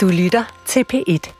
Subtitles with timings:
[0.00, 1.30] Du lytter til P1.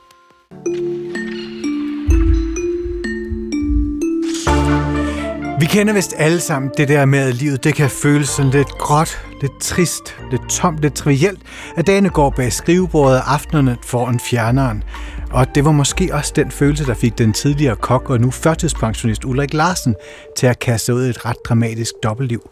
[5.59, 8.69] Vi kender vist alle sammen det der med, at livet det kan føles sådan lidt
[8.69, 11.39] gråt, lidt trist, lidt tomt, lidt trivielt,
[11.75, 14.83] at dagene går bag skrivebordet og aftenerne foran fjerneren.
[15.31, 19.25] Og det var måske også den følelse, der fik den tidligere kok og nu førtidspensionist
[19.25, 19.95] Ulrik Larsen
[20.37, 22.49] til at kaste ud et ret dramatisk dobbeltliv.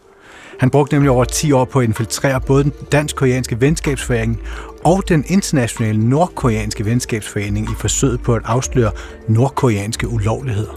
[0.60, 4.40] Han brugte nemlig over 10 år på at infiltrere både den dansk-koreanske venskabsforening
[4.84, 8.90] og den internationale nordkoreanske venskabsforening i forsøget på at afsløre
[9.28, 10.72] nordkoreanske ulovligheder.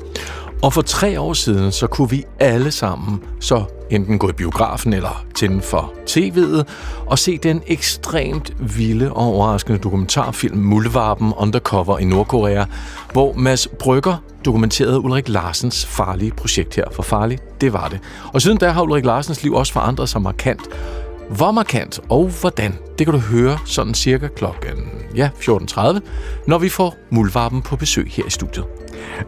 [0.64, 4.94] Og for tre år siden, så kunne vi alle sammen så enten gå i biografen
[4.94, 6.64] eller tænde for tv'et
[7.06, 12.66] og se den ekstremt vilde og overraskende dokumentarfilm Muldvarpen Undercover i Nordkorea,
[13.12, 16.86] hvor Mads Brygger dokumenterede Ulrik Larsens farlige projekt her.
[16.92, 18.00] For farligt, det var det.
[18.34, 20.62] Og siden da har Ulrik Larsens liv også forandret sig markant.
[21.36, 26.00] Hvor markant og hvordan, det kan du høre sådan cirka klokken ja, 14.30,
[26.48, 28.66] når vi får Muldvarpen på besøg her i studiet.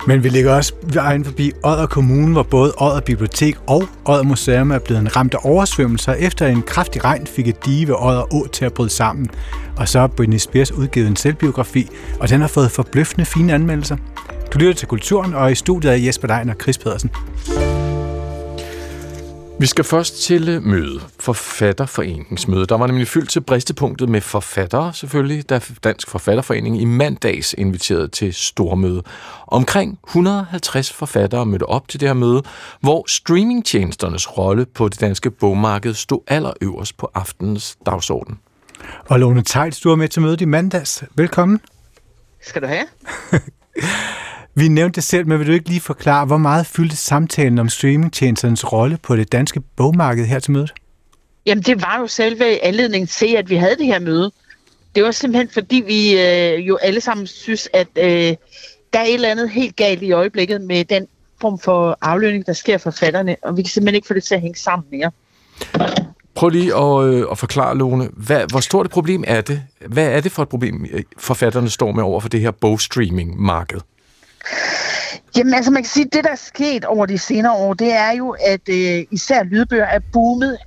[0.08, 4.72] Men vi ligger også vejen forbi Odder Kommune, hvor både Odder Bibliotek og Odder Museum
[4.72, 8.48] er blevet ramt af oversvømmelser, efter en kraftig regn fik et dige ved Odder Å
[8.48, 9.30] til at bryde sammen.
[9.78, 13.98] Og så har Britney Spears udgivet en selvbiografi, og den har fået forbløffende fine anmeldelser.
[14.54, 17.12] Du lytter til Kulturen, og i studiet er Jesper Dein og Chris Pedersen.
[19.60, 22.66] Vi skal først til møde, forfatterforeningsmøde.
[22.66, 28.08] Der var nemlig fyldt til bristepunktet med forfattere, selvfølgelig, da Dansk Forfatterforening i mandags inviterede
[28.08, 29.04] til stormøde.
[29.48, 32.44] Omkring 150 forfattere mødte op til det her møde,
[32.82, 38.40] hvor streamingtjenesternes rolle på det danske bogmarked stod allerøverst på aftenens dagsorden.
[39.06, 41.04] Og Lone Tejls, du er med til mødet i mandags.
[41.16, 41.60] Velkommen.
[42.42, 42.86] Skal du have?
[44.58, 47.70] Vi nævnte det selv, men vil du ikke lige forklare, hvor meget fyldte samtalen om
[47.70, 50.74] streamingtjenesternes rolle på det danske bogmarked her til mødet?
[51.46, 54.32] Jamen, det var jo selve anledningen til, at vi havde det her møde.
[54.96, 58.36] Det var simpelthen, fordi vi øh, jo alle sammen synes, at øh,
[58.94, 61.08] der er et eller andet helt galt i øjeblikket med den
[61.42, 64.36] form for aflønning, der sker for fatterne, og vi kan simpelthen ikke få det til
[64.36, 65.12] at hænge sammen mere.
[66.36, 69.62] Prøv lige at, øh, at forklare, Lone, hvad, hvor stort et problem er det?
[69.88, 73.80] Hvad er det for et problem, øh, forfatterne står med over for det her bogstreaming-marked?
[75.38, 77.92] Jamen altså man kan sige, at det der er sket over de senere år, det
[77.92, 80.58] er jo, at øh, især lydbøger er boomet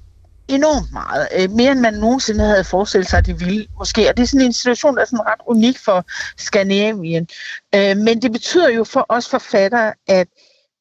[0.49, 1.29] enormt meget.
[1.37, 4.09] Øh, mere end man nogensinde havde forestillet sig, at det ville måske.
[4.09, 6.05] Og det er sådan en situation, der er sådan ret unik for
[6.37, 7.29] Skandinavien.
[7.75, 10.29] Øh, men det betyder jo for os forfattere, at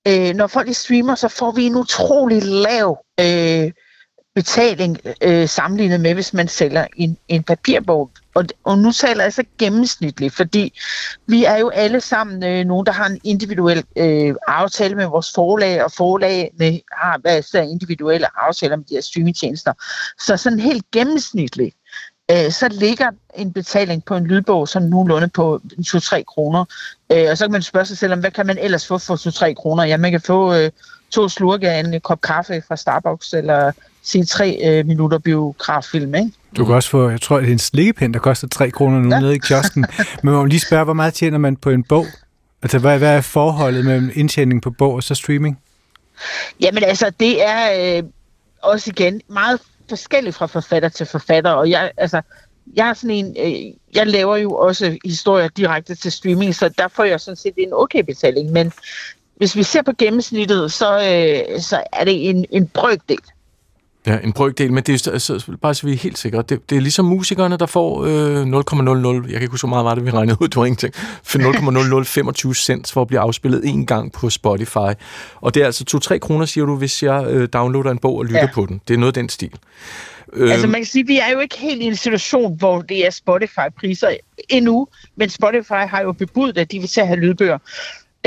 [0.08, 3.72] øh, når folk streamer, så får vi en utrolig lav øh,
[4.36, 8.12] betaling øh, sammenlignet med, hvis man sælger en, en papirbog.
[8.38, 10.80] Og, og nu taler jeg så gennemsnitligt, fordi
[11.28, 15.32] vi er jo alle sammen øh, nogen, der har en individuel øh, aftale med vores
[15.36, 19.74] forlag, og forlagene har altså individuelle aftaler med de her streamingtjenester.
[20.20, 21.76] Så sådan helt gennemsnitligt,
[22.32, 26.66] øh, så ligger en betaling på en lydbog som nogenlunde på 2-3 kroner.
[27.12, 29.50] Øh, og så kan man spørge sig selv om, hvad kan man ellers få for
[29.50, 29.84] 2-3 kroner?
[29.84, 30.72] Ja, man kan få øh,
[31.12, 33.72] to slurke af en kop kaffe fra Starbucks, eller
[34.04, 36.32] se tre øh, minutter biograffilm, ikke?
[36.58, 39.10] Du kan også få, jeg tror, det er en slikkepind, der koster 3 kroner nu
[39.10, 39.20] ja.
[39.20, 39.82] nede i kiosken.
[40.24, 42.06] Men man må lige spørge, hvor meget tjener man på en bog?
[42.62, 45.60] Altså, hvad, hvad er forholdet mellem indtjening på bog og så streaming?
[46.62, 48.04] Jamen altså, det er øh,
[48.64, 49.60] også igen meget
[49.90, 52.22] forskelligt fra forfatter til forfatter, og jeg, altså,
[52.76, 56.88] jeg er sådan en, øh, jeg laver jo også historier direkte til streaming, så der
[56.88, 58.72] får jeg sådan set en okay betaling, men
[59.36, 63.20] hvis vi ser på gennemsnittet, så, øh, så er det en, en brøkdel
[64.08, 66.42] Ja, en brøkdel, men det er altså, bare så vi er helt sikre.
[66.42, 69.86] Det, det er ligesom musikerne, der får øh, 0,00, jeg kan ikke huske, hvor meget
[69.86, 73.62] var det, vi regnede ud, det var ingenting, for 0,0025 cents for at blive afspillet
[73.66, 74.94] en gang på Spotify.
[75.36, 78.26] Og det er altså 2-3 kroner, siger du, hvis jeg øh, downloader en bog og
[78.26, 78.50] lytter ja.
[78.54, 78.82] på den.
[78.88, 79.52] Det er noget den stil.
[80.34, 82.82] Øh, altså man kan sige, at vi er jo ikke helt i en situation, hvor
[82.82, 84.10] det er Spotify-priser
[84.50, 87.58] endnu, men Spotify har jo bebudt, at de vil til at have lydbøger.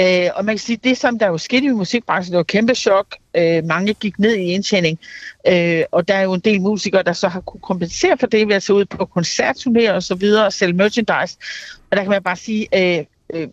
[0.01, 2.75] Øh, og man kan sige, det som der jo skete i musikbranchen, det var kæmpe
[2.75, 3.07] chok.
[3.37, 4.99] Øh, mange gik ned i indtjening,
[5.49, 8.49] øh, og der er jo en del musikere, der så har kunne kompensere for det
[8.49, 11.37] ved at tage ud på koncertturnéer og så videre og sælge merchandise.
[11.91, 13.05] Og der kan man bare sige, øh,
[13.35, 13.49] øh,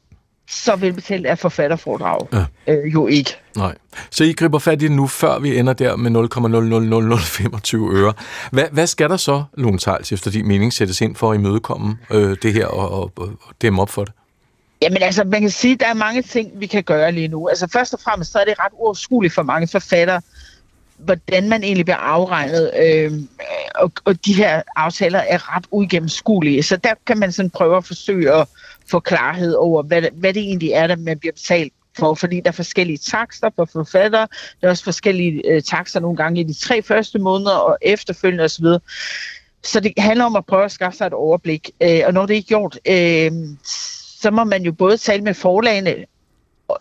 [0.49, 2.73] så velbetalt er forfatterforedrag ja.
[2.73, 3.35] øh, jo ikke.
[3.55, 3.75] Nej.
[4.11, 8.13] Så I griber fat i det nu, før vi ender der med 0,00025 øre.
[8.51, 11.97] Hvad, hvad skal der så, Lone Tejls, efter din mening sættes ind for at imødekomme
[12.11, 13.29] øh, det her og, og, og
[13.61, 14.13] dæmme op for det?
[14.81, 17.47] Jamen altså, man kan sige, at der er mange ting, vi kan gøre lige nu.
[17.47, 20.21] Altså først og fremmest, så er det ret uoverskueligt for mange forfattere,
[20.97, 22.71] hvordan man egentlig bliver afregnet.
[22.79, 23.11] Øh,
[23.75, 26.63] og, og de her aftaler er ret uigennemskuelige.
[26.63, 28.47] Så der kan man sådan prøve at forsøge at
[28.91, 32.47] få klarhed over, hvad, hvad det egentlig er, der man bliver betalt for, fordi der
[32.47, 34.27] er forskellige takster på forfattere.
[34.61, 38.43] Der er også forskellige øh, takster nogle gange i de tre første måneder og efterfølgende
[38.43, 38.65] osv.
[39.63, 41.71] Så det handler om at prøve at skaffe sig et overblik.
[41.81, 43.31] Øh, og når det er gjort, øh,
[44.21, 45.95] så må man jo både tale med forlagene,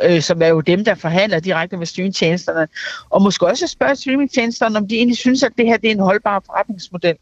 [0.02, 2.68] øh, som er jo dem, der forhandler direkte med streamingtjenesterne,
[3.10, 6.00] og måske også spørge streamingtjenesterne, om de egentlig synes, at det her det er en
[6.00, 7.16] holdbar forretningsmodel.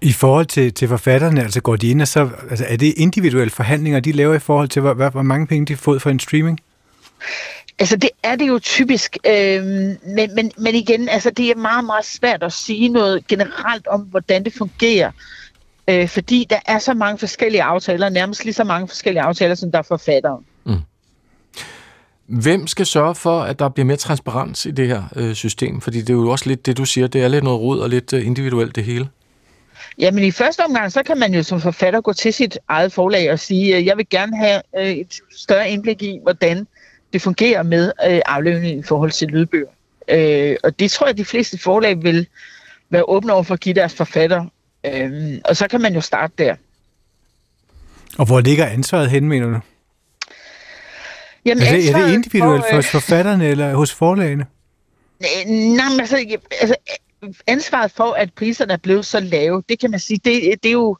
[0.00, 3.50] I forhold til, til forfatterne, altså går de ind og så, altså er det individuelle
[3.50, 6.20] forhandlinger, de laver i forhold til, hvor, hvor mange penge de har fået for en
[6.20, 6.60] streaming?
[7.78, 11.84] Altså det er det jo typisk, øh, men, men, men igen, altså det er meget,
[11.84, 15.08] meget svært at sige noget generelt om, hvordan det fungerer.
[15.08, 15.43] Øh,
[16.08, 19.78] fordi der er så mange forskellige aftaler, nærmest lige så mange forskellige aftaler, som der
[19.78, 20.40] er forfattere.
[20.64, 20.76] Mm.
[22.26, 25.80] Hvem skal sørge for, at der bliver mere transparens i det her øh, system?
[25.80, 27.88] Fordi det er jo også lidt det, du siger, det er lidt noget rod og
[27.88, 29.08] lidt øh, individuelt det hele.
[29.98, 33.32] Jamen i første omgang, så kan man jo som forfatter gå til sit eget forlag
[33.32, 36.66] og sige, at jeg vil gerne have øh, et større indblik i, hvordan
[37.12, 39.68] det fungerer med øh, aflønning i forhold til lydbøger.
[40.08, 42.26] Øh, og det tror jeg, de fleste forlag vil
[42.90, 44.46] være åbne over for at give deres forfatter.
[44.84, 46.56] Øh, og så kan man jo starte der.
[48.18, 49.60] Og hvor ligger ansvaret hen, mener du?
[51.44, 54.46] Jamen, er, det, er det individuelt for, øh, forfatterne eller hos forlagene?
[55.46, 56.76] Nej, men altså, altså
[57.46, 60.72] ansvaret for, at priserne er blevet så lave, det kan man sige, det, det er
[60.72, 60.96] jo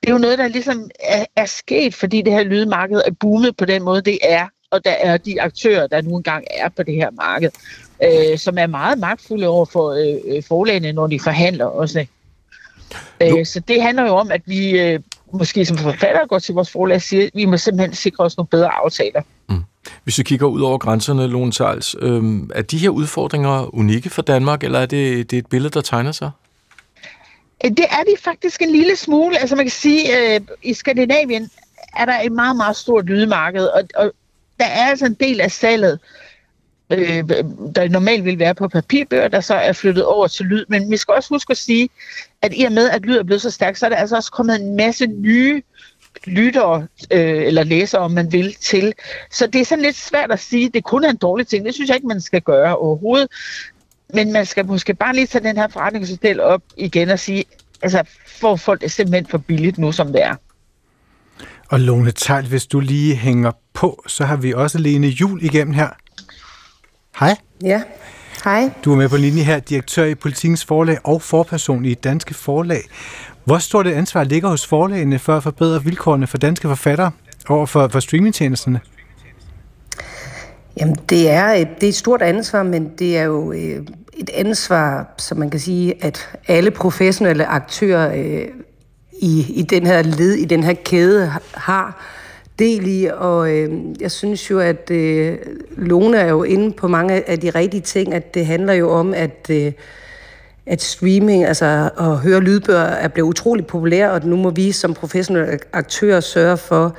[0.00, 3.56] det er jo noget, der ligesom er, er sket, fordi det her lydmarked er boomet
[3.56, 6.82] på den måde, det er og der er de aktører, der nu engang er på
[6.82, 7.50] det her marked,
[8.02, 12.06] øh, som er meget magtfulde over for øh, øh forlagene, når de forhandler også.
[13.22, 15.00] Øh, så det handler jo om, at vi øh,
[15.32, 18.36] måske som forfattere går til vores forlag og siger, at vi må simpelthen sikre os
[18.36, 19.22] nogle bedre aftaler.
[19.48, 19.62] Mm.
[20.04, 22.22] Hvis vi kigger ud over grænserne, Lone Tals, øh,
[22.54, 25.80] er de her udfordringer unikke for Danmark, eller er det, det er et billede, der
[25.80, 26.30] tegner sig?
[27.64, 29.38] Øh, det er de faktisk en lille smule.
[29.38, 31.50] Altså man kan sige, øh, i Skandinavien
[31.96, 34.12] er der et meget, meget stort lydmarked, og, og
[34.58, 35.98] der er altså en del af salget,
[36.90, 37.28] øh,
[37.74, 40.64] der normalt vil være på papirbøger, der så er flyttet over til lyd.
[40.68, 41.88] Men vi skal også huske at sige,
[42.42, 44.32] at i og med, at lyd er blevet så stærkt, så er der altså også
[44.32, 45.62] kommet en masse nye
[46.26, 48.92] lyttere, øh, eller læsere, om man vil, til.
[49.30, 51.64] Så det er sådan lidt svært at sige, at det kun er en dårlig ting.
[51.64, 53.28] Det synes jeg ikke, man skal gøre overhovedet.
[54.14, 57.44] Men man skal måske bare lige tage den her forretningsmodel op igen og sige,
[57.82, 60.34] altså, får folk det simpelthen for billigt nu, som det er.
[61.68, 65.74] Og Lone Tejl, hvis du lige hænger på, så har vi også Lene Jul igennem
[65.74, 65.88] her.
[67.18, 67.36] Hej.
[67.62, 67.82] Ja,
[68.46, 68.70] hej.
[68.84, 72.80] Du er med på linje her, direktør i Politikens Forlag og forperson i Danske Forlag.
[73.44, 77.10] Hvor stort et ansvar ligger hos forlagene for at forbedre vilkårene for danske forfattere
[77.48, 78.80] over for, for streamingtjenesterne?
[80.80, 84.30] Jamen, det er, et, det er et stort ansvar, men det er jo øh, et
[84.34, 88.48] ansvar, som man kan sige, at alle professionelle aktører øh,
[89.22, 92.02] i, i den her led, i den her kæde har
[92.58, 93.70] del i, og øh,
[94.00, 95.38] jeg synes jo, at øh,
[95.76, 99.14] Lone er jo inde på mange af de rigtige ting, at det handler jo om,
[99.14, 99.72] at, øh,
[100.66, 104.94] at streaming, altså at høre lydbøger, er blevet utrolig populær, og nu må vi som
[104.94, 106.96] professionelle aktører sørge for,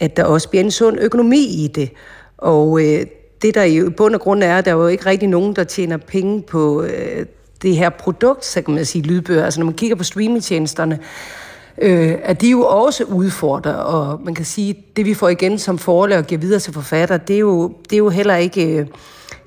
[0.00, 1.90] at der også bliver en sund økonomi i det.
[2.38, 3.06] Og øh,
[3.42, 5.64] det der i bund og grund er, at der er jo ikke rigtig nogen, der
[5.64, 7.26] tjener penge på øh,
[7.62, 9.44] det her produkt, så kan man sige lydbøger.
[9.44, 10.98] Altså når man kigger på streamingtjenesterne,
[11.78, 15.78] øh, at de jo også udfordrer, og man kan sige, det vi får igen som
[15.78, 18.86] forlag og giver videre til forfatter, det er jo, det er jo heller ikke øh,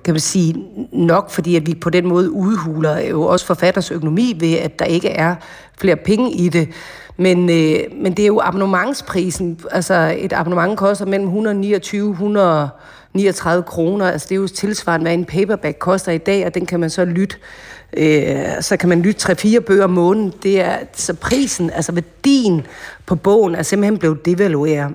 [0.04, 4.36] kan man sige, nok, fordi at vi på den måde udhuler jo også forfatters økonomi
[4.40, 5.36] ved, at der ikke er
[5.78, 6.70] flere penge i det.
[7.18, 9.60] Men, øh, men det er jo abonnementsprisen.
[9.72, 12.70] Altså et abonnement koster mellem 129 100
[13.16, 14.12] 39 kroner.
[14.12, 16.90] Altså det er jo tilsvarende, hvad en paperback koster i dag, og den kan man
[16.90, 17.36] så lytte
[17.98, 20.34] øh, så kan man lytte 3-4 bøger om måneden.
[20.44, 22.66] Det er, så prisen, altså værdien
[23.06, 24.94] på bogen, er simpelthen blevet devalueret.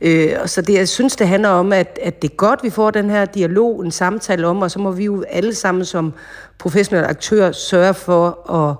[0.00, 2.90] Øh, så det, jeg synes, det handler om, at, at det er godt, vi får
[2.90, 6.12] den her dialog, en samtale om, og så må vi jo alle sammen som
[6.58, 8.76] professionelle aktører sørge for at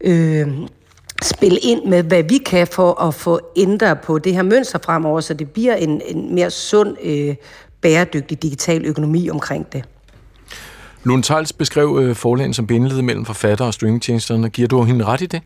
[0.00, 0.48] øh,
[1.22, 5.20] spille ind med, hvad vi kan for at få ændret på det her mønster fremover,
[5.20, 7.34] så det bliver en, en mere sund, øh,
[7.86, 9.84] bæredygtig digital økonomi omkring det.
[11.04, 14.48] Lund Tals beskrev øh, forlagen som bindeled mellem forfatter og streamingtjenesterne.
[14.48, 15.40] Giver du hende ret i det?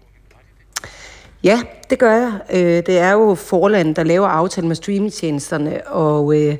[1.44, 2.32] Ja, det gør jeg.
[2.52, 6.56] Øh, det er jo forlandet, der laver aftalen med streamingtjenesterne, og øh,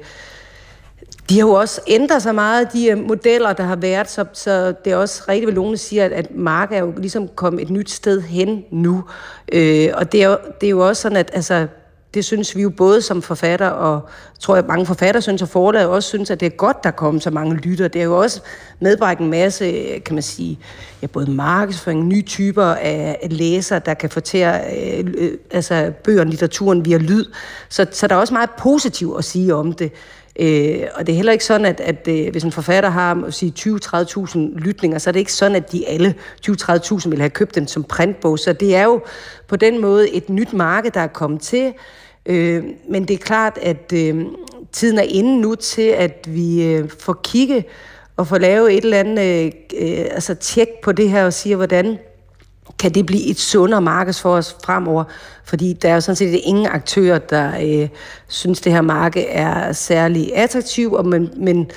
[1.29, 4.93] de har jo også ændret sig meget, de modeller, der har været, så, så det
[4.93, 7.91] er også rigtigt, hvad Lone siger, at, at markedet er jo ligesom kommet et nyt
[7.91, 9.05] sted hen nu.
[9.53, 11.67] Øh, og det er, jo, det er jo også sådan, at altså,
[12.15, 14.01] det synes vi jo både som forfatter, og
[14.39, 17.21] tror jeg mange forfatter synes, og forlaget også synes, at det er godt, der kommer
[17.21, 17.89] så mange lytter.
[17.89, 18.41] Det er jo også
[18.81, 20.59] medbragt en masse, kan man sige,
[21.03, 26.27] ja, både markedsføring, nye typer af læsere, der kan fortære øh, øh, altså bøger og
[26.27, 27.25] litteraturen via lyd.
[27.69, 29.93] Så, så der er også meget positivt at sige om det.
[30.41, 33.53] Øh, og det er heller ikke sådan, at, at øh, hvis en forfatter har sige
[33.59, 36.15] 20-30.000 lytninger, så er det ikke sådan, at de alle
[36.49, 38.39] 20-30.000 vil have købt den som printbog.
[38.39, 39.01] Så det er jo
[39.49, 41.73] på den måde et nyt marked, der er kommet til.
[42.27, 44.25] Øh, men det er klart, at øh,
[44.73, 47.65] tiden er inde nu til, at vi øh, får kigge
[48.17, 51.57] og får lavet et eller andet øh, øh, altså tjek på det her og siger,
[51.57, 51.99] hvordan
[52.81, 55.05] kan det blive et sundere marked for os fremover?
[55.45, 57.89] Fordi der er jo sådan set ingen aktører, der øh,
[58.29, 61.71] synes, det her marked er særlig attraktivt, og men, men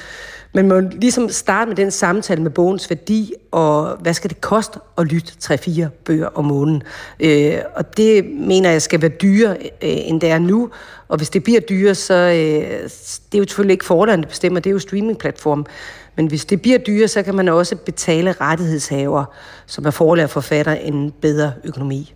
[0.55, 4.41] men man må ligesom starte med den samtale med bogens værdi, og hvad skal det
[4.41, 6.83] koste at lytte 3-4 bøger om måneden.
[7.19, 10.69] Øh, og det mener jeg skal være dyrere, øh, end det er nu.
[11.07, 12.89] Og hvis det bliver dyrere, så øh,
[13.31, 15.65] det er jo selvfølgelig ikke forholdene, der bestemmer, det er jo streamingplatformen.
[16.15, 19.25] Men hvis det bliver dyre, så kan man også betale rettighedshaver,
[19.65, 22.13] som er forlag og forfatter, en bedre økonomi.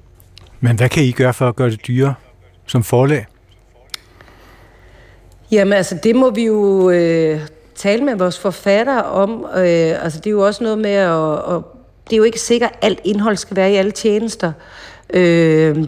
[0.59, 2.13] Men hvad kan I gøre for at gøre det dyrere
[2.65, 3.25] som forlag?
[5.51, 7.41] Jamen altså, det må vi jo øh,
[7.75, 9.45] tale med vores forfattere om.
[9.55, 11.63] Øh, altså, det er jo også noget med at, at...
[12.09, 14.51] Det er jo ikke sikkert, at alt indhold skal være i alle tjenester.
[15.13, 15.85] Øh,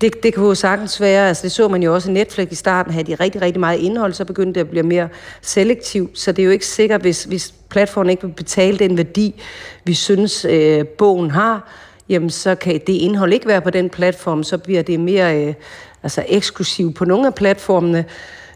[0.00, 2.54] det, det kan jo sagtens være, altså det så man jo også i Netflix i
[2.54, 5.08] starten, havde de rigtig, rigtig meget indhold, så begyndte det at blive mere
[5.42, 9.42] selektivt, så det er jo ikke sikkert, hvis, hvis platformen ikke vil betale den værdi,
[9.84, 11.68] vi synes, øh, bogen har,
[12.08, 15.54] jamen så kan det indhold ikke være på den platform, så bliver det mere øh,
[16.02, 18.04] altså eksklusivt på nogle af platformene.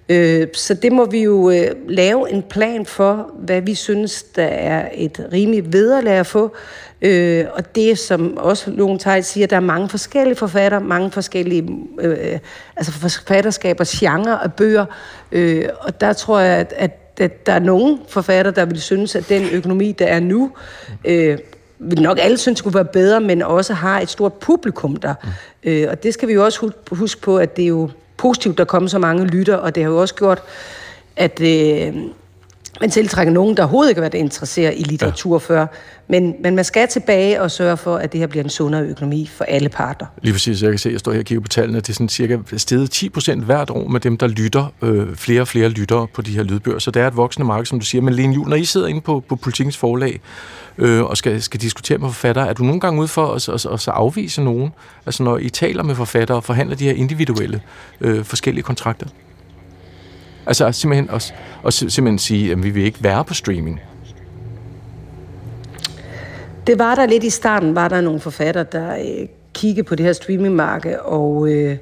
[0.08, 4.44] Øh, så det må vi jo øh, lave en plan for, hvad vi synes, der
[4.44, 6.54] er et rimeligt vederlag at få.
[7.02, 11.68] Øh, og det, som også Lone Tejt siger, der er mange forskellige forfatter, mange forskellige
[12.00, 12.38] øh,
[12.76, 14.84] altså forfatterskabers genre af bøger.
[15.32, 19.14] Øh, og der tror jeg, at, at, at der er nogle forfatter, der vil synes,
[19.14, 20.50] at den økonomi, der er nu,
[21.04, 21.38] øh,
[21.78, 25.14] vil nok alle synes skulle være bedre, men også har et stort publikum der.
[25.23, 25.70] Mm.
[25.70, 28.64] Øh, og det skal vi jo også huske på, at det er jo positivt, der
[28.64, 30.42] kommer så mange lytter, og det har jo også gjort,
[31.16, 31.94] at øh,
[32.81, 35.38] man tiltrækker nogen, der overhovedet ikke har været interesseret i litteratur ja.
[35.38, 35.66] før.
[36.09, 39.31] Men, men man skal tilbage og sørge for, at det her bliver en sundere økonomi
[39.33, 40.07] for alle parter.
[40.23, 42.09] Lige præcis, jeg kan se, jeg står her og kigger på tallene, det er sådan
[42.09, 46.07] cirka steget 10 procent hvert år med dem, der lytter, øh, flere og flere lytter
[46.14, 46.78] på de her lydbøger.
[46.78, 48.02] Så det er et voksende marked, som du siger.
[48.02, 50.21] Men Lene Jul, når I sidder inde på, på politikens forlag
[50.78, 53.66] øh, og skal, skal diskutere med forfattere, er du nogle gange ude for at, at,
[53.66, 54.73] at, at afvise nogen?
[55.07, 57.61] Altså når I taler med forfattere og forhandler de her individuelle
[58.00, 59.07] øh, forskellige kontrakter?
[60.47, 61.21] Altså simpelthen, og,
[61.63, 63.81] og simpelthen sige, at vi vil ikke være på streaming.
[66.67, 70.07] Det var der lidt i starten, var der nogle forfatter, der øh, kiggede på det
[70.07, 71.77] her streamingmarked og øh,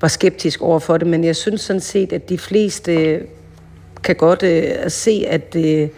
[0.00, 3.20] var skeptisk over for det, men jeg synes sådan set, at de fleste øh,
[4.02, 5.88] kan godt øh, se, at øh,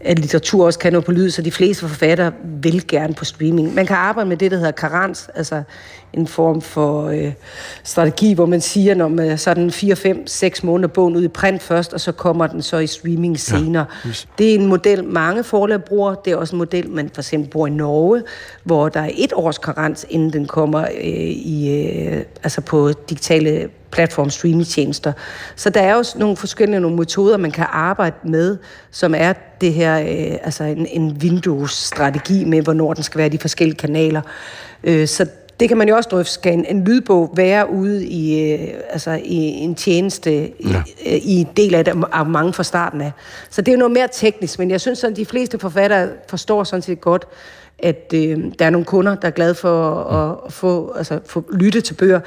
[0.00, 3.74] at litteratur også kan nå på lyd, så de fleste forfattere vil gerne på streaming.
[3.74, 5.62] Man kan arbejde med det, der hedder karans, altså
[6.12, 7.32] en form for øh,
[7.84, 11.28] strategi, hvor man siger, når man så den 4, 5, 6 måneder bogen ud i
[11.28, 13.86] print først, og så kommer den så i streaming senere.
[14.04, 16.14] Ja, det er en model, mange forlag bruger.
[16.14, 18.22] Det er også en model, man for eksempel bruger i Norge,
[18.64, 23.68] hvor der er et års karans, inden den kommer øh, i, øh, altså på digitale
[23.90, 25.12] platform streamingtjenester.
[25.56, 28.58] Så der er jo nogle forskellige nogle metoder, man kan arbejde med,
[28.90, 33.30] som er det her, øh, altså en, en Windows-strategi med, hvornår den skal være i
[33.30, 34.22] de forskellige kanaler.
[34.84, 35.26] Øh, så
[35.60, 36.32] det kan man jo også drøfte.
[36.32, 40.82] Skal en, en lydbog være ude i, øh, altså i en tjeneste ja.
[41.04, 43.12] i, øh, i en del af det, af mange fra starten af.
[43.50, 46.64] Så det er jo noget mere teknisk, men jeg synes, at de fleste forfattere forstår
[46.64, 47.26] sådan set godt,
[47.78, 51.44] at øh, der er nogle kunder, der er glade for at, at få, altså, få
[51.52, 52.20] lytte til bøger.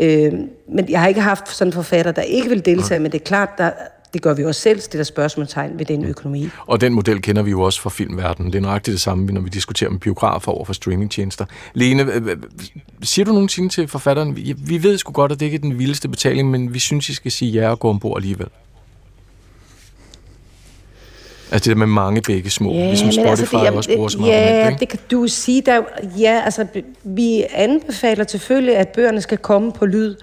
[0.00, 0.32] Øh,
[0.68, 3.24] men jeg har ikke haft sådan en forfatter, der ikke vil deltage, men det er
[3.24, 3.70] klart, der,
[4.12, 6.48] det gør vi også selv, det der spørgsmålstegn ved den økonomi.
[6.66, 8.52] Og den model kender vi jo også fra filmverdenen.
[8.52, 11.44] Det er nøjagtigt det samme, når vi diskuterer med biografer over for streamingtjenester.
[11.74, 12.06] Lene,
[13.02, 14.36] siger du nogensinde til forfatteren,
[14.68, 17.14] vi ved sgu godt, at det ikke er den vildeste betaling, men vi synes, I
[17.14, 18.48] skal sige ja og gå ombord alligevel?
[21.52, 24.24] Altså det der med mange begge små, ja, ligesom Spotify altså det, også bruger som
[24.24, 24.80] ja, argument, ikke?
[24.80, 25.62] det kan du sige.
[25.66, 25.82] Der,
[26.18, 26.66] ja, altså
[27.04, 30.16] vi anbefaler selvfølgelig, at bøgerne skal komme på lyd.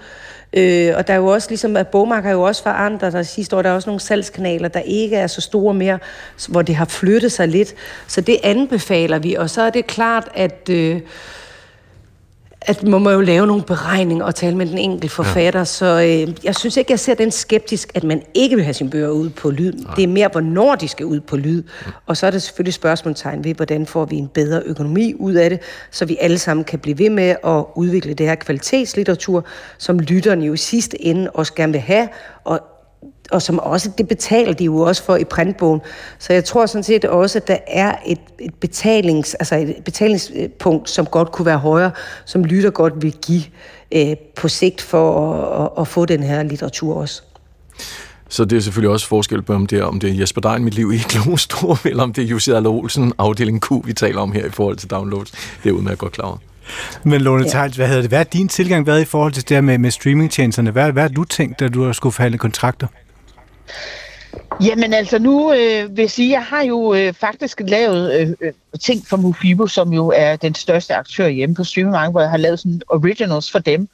[0.52, 3.56] Øh, og der er jo også, ligesom at bogmarker er jo også forandret, der sidste
[3.56, 5.98] år der er også nogle salgskanaler, der ikke er så store mere,
[6.48, 7.74] hvor det har flyttet sig lidt.
[8.06, 10.68] Så det anbefaler vi, og så er det klart, at...
[10.70, 11.00] Øh,
[12.66, 15.64] at man må jo lave nogle beregninger og tale med den enkelte forfatter, ja.
[15.64, 18.90] så øh, jeg synes ikke, jeg ser den skeptisk, at man ikke vil have sine
[18.90, 19.72] bøger ud på lyd.
[19.72, 19.94] Nej.
[19.94, 21.62] Det er mere, hvornår de skal ud på lyd.
[21.86, 21.90] Ja.
[22.06, 25.50] Og så er det selvfølgelig spørgsmålstegn ved, hvordan får vi en bedre økonomi ud af
[25.50, 29.44] det, så vi alle sammen kan blive ved med at udvikle det her kvalitetslitteratur,
[29.78, 32.08] som lytterne jo i sidste ende også gerne vil have,
[32.44, 32.60] og
[33.30, 35.80] og som også, det betaler de jo også for i printbogen.
[36.18, 40.90] Så jeg tror sådan set også, at der er et, et, betalings, altså et betalingspunkt,
[40.90, 41.90] som godt kunne være højere,
[42.24, 43.42] som lytter godt vil give
[43.92, 47.22] øh, på sigt for at, at, at få den her litteratur også.
[48.28, 50.64] Så det er selvfølgelig også forskel på, om det er, om det er Jesper Dein,
[50.64, 54.20] mit liv i Glostrup, eller om det er Jussi Adler Olsen, afdeling Q, vi taler
[54.20, 55.30] om her i forhold til downloads.
[55.62, 56.38] Det er udmærket godt klar over.
[57.04, 57.50] Men Lone ja.
[57.50, 59.90] Tejls, hvad havde det været din tilgang været i forhold til det der med, med
[59.90, 60.70] streamingtjenesterne?
[60.70, 62.86] Hvad, hvad har du tænkt, da du skulle forhandle kontrakter?
[64.60, 68.52] Jamen altså nu øh, vil jeg sige, jeg har jo øh, faktisk lavet øh, øh,
[68.80, 72.36] ting for Mofibo, som jo er den største aktør hjemme på streamingmarkedet, hvor jeg har
[72.36, 73.88] lavet sådan originals for dem.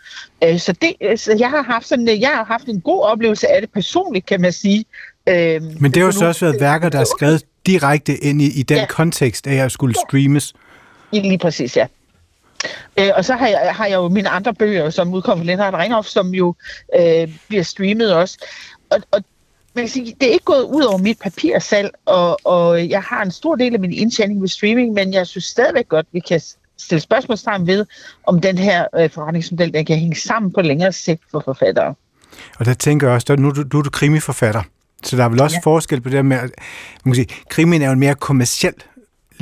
[0.45, 3.02] Øh, så, det, øh, så jeg har haft sådan, øh, jeg har haft en god
[3.02, 4.85] oplevelse af det personligt, kan man sige.
[5.29, 8.61] Øh, Men det har jo så også været værker, der er skrevet direkte ind i,
[8.61, 8.87] i den ja.
[8.87, 10.55] kontekst af at skulle streames.
[11.12, 11.87] Lige præcis, ja.
[12.99, 15.75] Øh, og så har jeg, har jeg jo mine andre bøger, som udkom fra Lennart
[15.75, 16.54] Ringhoff, som jo
[17.00, 18.38] øh, bliver streamet også.
[18.90, 19.25] Og, og
[19.75, 23.23] man kan sige, det er ikke gået ud over mit papirsalg, og, og jeg har
[23.23, 26.40] en stor del af min indtjening ved streaming, men jeg synes stadigvæk godt, vi kan
[26.78, 27.87] stille spørgsmålstegn ved,
[28.26, 31.95] om den her øh, forretningsmodel den kan hænge sammen på længere sigt for forfattere.
[32.59, 34.62] Og der tænker jeg også, at nu, nu, nu er du krimiforfatter,
[35.02, 35.71] så der er vel også ja.
[35.71, 36.50] forskel på det med, at
[37.04, 38.75] man kan sige, krimien er jo en mere kommersiel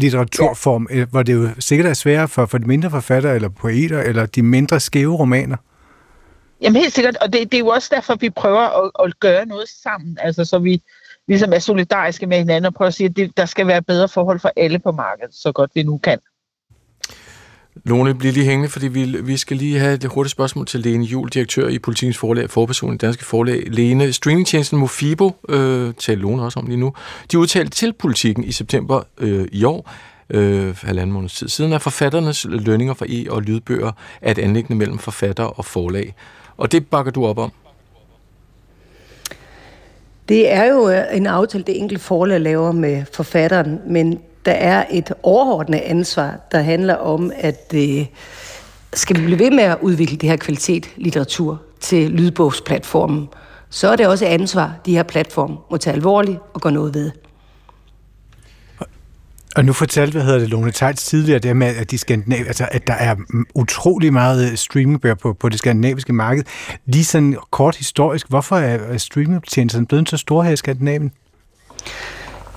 [0.01, 1.05] litteraturform, ja.
[1.05, 4.43] hvor det jo sikkert er sværere for, for de mindre forfattere, eller poeter, eller de
[4.43, 5.57] mindre skæve romaner.
[6.63, 9.47] Jamen helt sikkert, og det, det er jo også derfor, vi prøver at, at gøre
[9.47, 10.83] noget sammen, altså så vi
[11.29, 14.09] ligesom er solidariske med hinanden og prøver at sige, at det, der skal være bedre
[14.09, 16.19] forhold for alle på markedet, så godt vi nu kan.
[17.85, 21.05] Lone, bliver lige hængende, fordi vi, vi skal lige have et hurtigt spørgsmål til Lene
[21.05, 23.63] Jul, direktør i Politikens Forlag, forperson i Danske Forlag.
[23.67, 26.93] Lene, streamingtjenesten Mofibo, øh, taler Lone også om lige nu,
[27.33, 29.91] de udtalte til politikken i september øh, i år,
[30.31, 34.79] øh, halvanden måneds tid siden, at forfatternes lønninger for e- og lydbøger er et anlæggende
[34.79, 36.15] mellem forfatter og forlag.
[36.57, 37.53] Og det bakker du op om?
[40.29, 44.85] Det er jo øh, en aftale, det enkelte forlag laver med forfatteren, men der er
[44.91, 48.07] et overordnet ansvar, der handler om, at øh,
[48.93, 53.29] skal vi blive ved med at udvikle det her kvalitet litteratur til lydbogsplatformen,
[53.71, 56.95] så er det også et ansvar, de her platforme må tage alvorligt og gøre noget
[56.95, 57.11] ved.
[59.57, 62.69] Og nu fortalte, hvad hedder det, Lone Tejts tidligere, det med, at, de skandinav, altså,
[62.73, 63.17] at der er
[63.55, 66.45] utrolig meget øh, streamingbøger på, på det skandinaviske marked.
[66.87, 71.13] Lige sådan kort historisk, hvorfor er streamingtjenesterne blevet så store her i Skandinavien?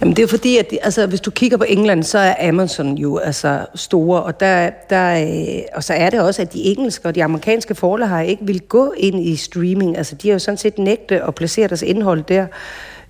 [0.03, 3.17] Jamen det er fordi, at altså, hvis du kigger på England, så er Amazon jo
[3.17, 7.15] altså store, og, der, der, øh, og så er det også, at de engelske og
[7.15, 9.97] de amerikanske forlag har ikke vil gå ind i streaming.
[9.97, 12.47] Altså de har jo sådan set nægte at placere deres indhold der.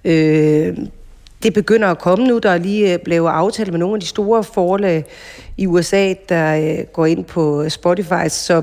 [0.05, 0.77] Øh,
[1.43, 2.37] det begynder at komme nu.
[2.37, 5.05] Der er lige øh, blevet aftale med nogle af de store forlag
[5.57, 8.27] i USA, der øh, går ind på øh, Spotify.
[8.29, 8.61] Så,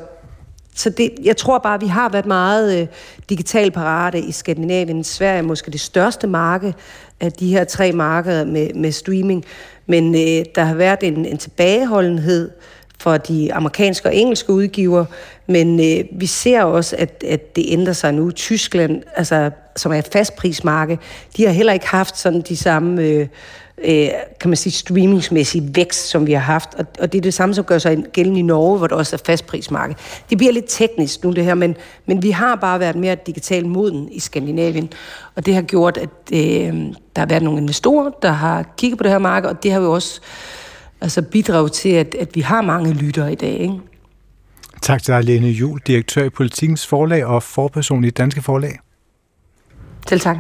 [0.75, 2.87] så det, jeg tror bare, at vi har været meget øh,
[3.29, 5.05] digital parate i Skandinavien.
[5.05, 6.73] Sverige er måske det største marked
[7.21, 9.45] af de her tre markeder med, med streaming.
[9.87, 12.51] Men øh, der har været en, en tilbageholdenhed
[13.01, 15.05] for de amerikanske og engelske udgiver,
[15.47, 18.31] men øh, vi ser også, at, at det ændrer sig nu.
[18.31, 20.97] Tyskland, altså, som er et fastprismarked,
[21.37, 23.27] de har heller ikke haft sådan de samme øh,
[23.85, 24.09] øh,
[24.41, 26.75] kan man sige, streamingsmæssige vækst, som vi har haft.
[26.75, 29.17] Og, og det er det samme, som gør sig gældende i Norge, hvor der også
[29.17, 29.95] er fastprismarked.
[30.31, 33.67] Det bliver lidt teknisk nu, det her, men, men vi har bare været mere digital
[33.67, 34.93] moden i Skandinavien.
[35.35, 36.75] Og det har gjort, at øh,
[37.17, 39.81] der har været nogle investorer, der har kigget på det her marked, og det har
[39.81, 40.21] jo også
[41.01, 43.61] altså bidraget til, at, at vi har mange lyttere i dag.
[43.61, 43.75] Ikke?
[44.83, 48.79] Tak til dig, Lene Jul, direktør i Politikens Forlag og forperson i Danske Forlag.
[50.09, 50.37] Selv tak.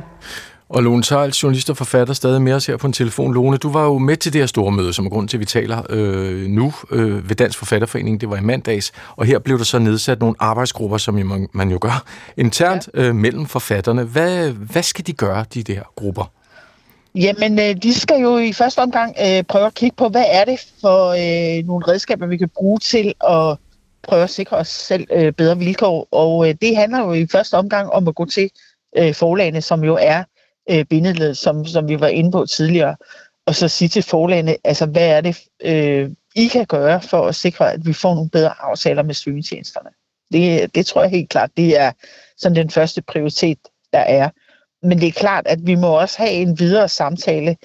[0.68, 3.34] Og Lone Tejls, journalist og forfatter, stadig med os her på en telefon.
[3.34, 5.40] Lone, du var jo med til det her store møde, som er grund til, at
[5.40, 8.20] vi taler øh, nu øh, ved Dansk Forfatterforening.
[8.20, 11.70] Det var i mandags, og her blev der så nedsat nogle arbejdsgrupper, som man, man
[11.70, 12.04] jo gør
[12.36, 13.02] internt ja.
[13.02, 14.04] øh, mellem forfatterne.
[14.04, 16.32] Hvad, hvad skal de gøre, de der grupper?
[17.14, 20.44] Jamen, øh, de skal jo i første omgang øh, prøve at kigge på, hvad er
[20.44, 23.56] det for øh, nogle redskaber, vi kan bruge til at
[24.02, 26.08] prøve at sikre os selv øh, bedre vilkår.
[26.10, 28.50] Og øh, det handler jo i første omgang om at gå til
[28.96, 30.24] øh, forlagene, som jo er
[30.70, 32.96] øh, bindeled, som, som vi var inde på tidligere,
[33.46, 37.34] og så sige til forlagene, altså hvad er det, øh, I kan gøre for at
[37.34, 39.90] sikre, at vi får nogle bedre aftaler med streamingtjenesterne.
[40.32, 41.92] Det, det tror jeg helt klart, det er
[42.36, 43.58] sådan den første prioritet,
[43.92, 44.30] der er.
[44.82, 47.56] Men det er klart, at vi må også have en videre samtale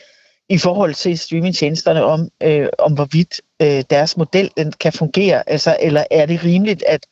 [0.49, 5.49] i forhold til streamingtjenesterne om, øh, om hvorvidt øh, deres model den kan fungere.
[5.49, 7.05] Altså, eller er det rimeligt, at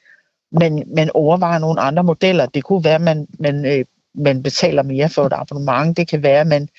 [0.51, 2.45] man, man overvejer nogle andre modeller?
[2.45, 3.85] Det kunne være, at man, man, øh,
[4.15, 5.97] man betaler mere for et abonnement.
[5.97, 6.69] Det kan være, at man,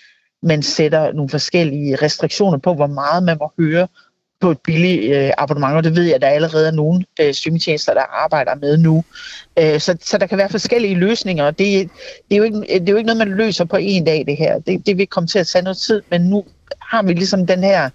[0.42, 3.88] man sætter nogle forskellige restriktioner på, hvor meget man må høre
[4.44, 7.34] på et billigt øh, abonnement, og det ved jeg, at der allerede er nogle øh,
[7.34, 9.04] streamingtjenester, der arbejder med nu.
[9.58, 11.90] Øh, så, så der kan være forskellige løsninger, og det,
[12.28, 14.24] det, er jo ikke, øh, det er jo ikke noget, man løser på en dag,
[14.26, 14.58] det her.
[14.58, 16.44] Det, det vil komme til at tage noget tid, men nu
[16.80, 17.90] har vi ligesom den her,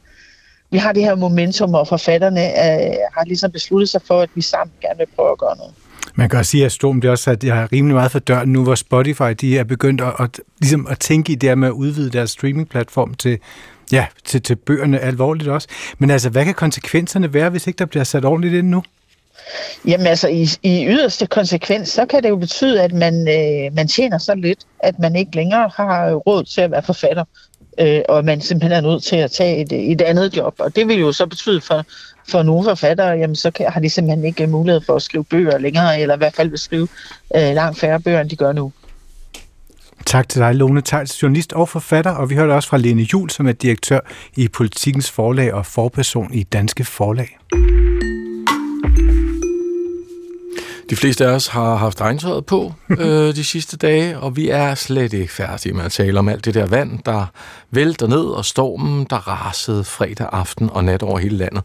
[0.71, 4.41] vi har det her momentum, og forfatterne øh, har ligesom besluttet sig for, at vi
[4.41, 5.73] sammen gerne vil prøve at gøre noget.
[6.15, 8.19] Man kan også sige, at Storm det er også, at jeg har rimelig meget for
[8.19, 11.67] døren nu, hvor Spotify de er begyndt at, at, ligesom at tænke i det med
[11.67, 13.39] at udvide deres streamingplatform til,
[13.91, 15.67] ja, til, til bøgerne alvorligt også.
[15.97, 18.84] Men altså, hvad kan konsekvenserne være, hvis ikke der bliver sat ordentligt ind nu?
[19.86, 23.88] Jamen altså, i, i yderste konsekvens, så kan det jo betyde, at man, øh, man
[23.88, 27.23] tjener så lidt, at man ikke længere har råd til at være forfatter,
[27.80, 30.56] øh, og man simpelthen er nødt til at tage et, et andet job.
[30.60, 31.86] Og det vil jo så betyde for,
[32.30, 35.58] for nogle forfattere, jamen så kan, har de simpelthen ikke mulighed for at skrive bøger
[35.58, 36.88] længere, eller i hvert fald vil skrive
[37.36, 38.71] øh, langt færre bøger, end de gør nu.
[40.10, 43.30] Tak til dig, Lone Tejls, journalist og forfatter, og vi hørte også fra Lene Jul,
[43.30, 44.00] som er direktør
[44.36, 47.38] i Politikens Forlag og forperson i Danske Forlag.
[50.89, 54.75] De fleste af os har haft regntøjet på øh, de sidste dage, og vi er
[54.75, 57.25] slet ikke færdige med at tale om alt det der vand, der
[57.71, 61.63] vælter ned, og stormen, der rasede fredag aften og nat over hele landet.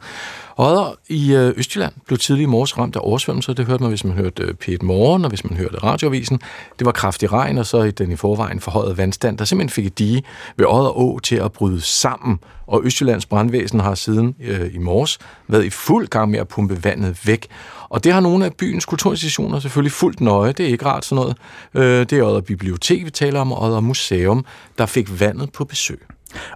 [0.56, 3.52] Odder i øh, Østjylland blev tidlig i morges ramt af oversvømmelser.
[3.52, 6.40] Det hørte man, hvis man hørte øh, P1 Morgen, og hvis man hørte radioavisen.
[6.78, 9.86] Det var kraftig regn, og så i den i forvejen forhøjet vandstand, der simpelthen fik
[9.86, 10.22] et dige
[10.56, 12.38] ved Odder Å til at bryde sammen.
[12.66, 16.84] Og Østjyllands brandvæsen har siden øh, i morges været i fuld gang med at pumpe
[16.84, 17.46] vandet væk.
[17.94, 20.52] Og det har nogle af byens kulturinstitutioner selvfølgelig fuldt nøje.
[20.52, 21.36] Det er ikke rart sådan noget.
[21.74, 24.44] Øh, det er Odder Bibliotek, vi taler om, og Odder Museum,
[24.78, 26.00] der fik vandet på besøg.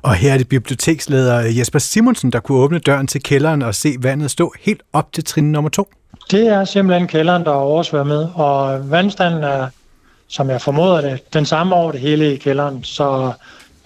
[0.02, 3.96] Og her er det biblioteksleder Jesper Simonsen, der kunne åbne døren til kælderen og se
[3.98, 5.88] vandet stå helt op til trin nummer to.
[6.30, 9.66] Det er simpelthen kælderen, der er oversvømmet, og vandstanden er,
[10.28, 13.32] som jeg formoder det, den samme over det hele i kælderen, så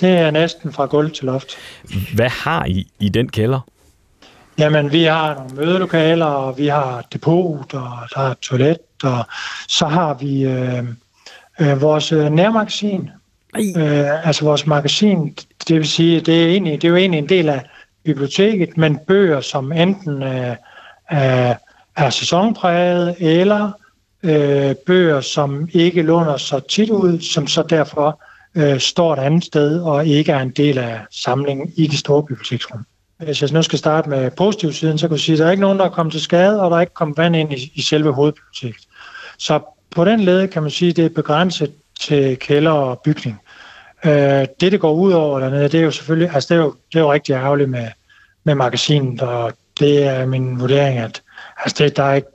[0.00, 1.48] det er næsten fra gulv til loft.
[2.14, 3.60] Hvad har I i den kælder?
[4.58, 9.24] Jamen, vi har nogle mødelokaler, og vi har depot, og der er toilet, og
[9.68, 10.84] så har vi øh,
[11.60, 13.10] øh, vores nærmagasin,
[13.56, 15.36] Øh, altså vores magasin,
[15.68, 17.62] det vil sige, det er, egentlig, det er jo egentlig en del af
[18.04, 20.56] biblioteket, men bøger, som enten øh,
[21.10, 21.54] er,
[21.96, 23.70] er sæsonpræget, eller
[24.22, 28.22] øh, bøger, som ikke låner så tit ud, som så derfor
[28.54, 32.22] øh, står et andet sted og ikke er en del af samlingen i de store
[32.22, 32.84] biblioteksrum.
[33.24, 35.50] Hvis jeg nu skal starte med positiv siden, så kan jeg sige, at der er
[35.50, 37.72] ikke nogen, der er kommet til skade, og der er ikke kommet vand ind i,
[37.74, 38.88] i selve hovedbiblioteket.
[39.38, 43.40] Så på den led kan man sige, at det er begrænset til kælder og bygning.
[44.04, 44.12] Øh,
[44.60, 46.98] det, det går ud over dernede, det er jo selvfølgelig, altså det er jo, det
[46.98, 47.88] er jo rigtig ærgerligt med,
[48.44, 51.22] med magasinet, og det er min vurdering, at
[51.64, 52.28] altså det, der er ikke,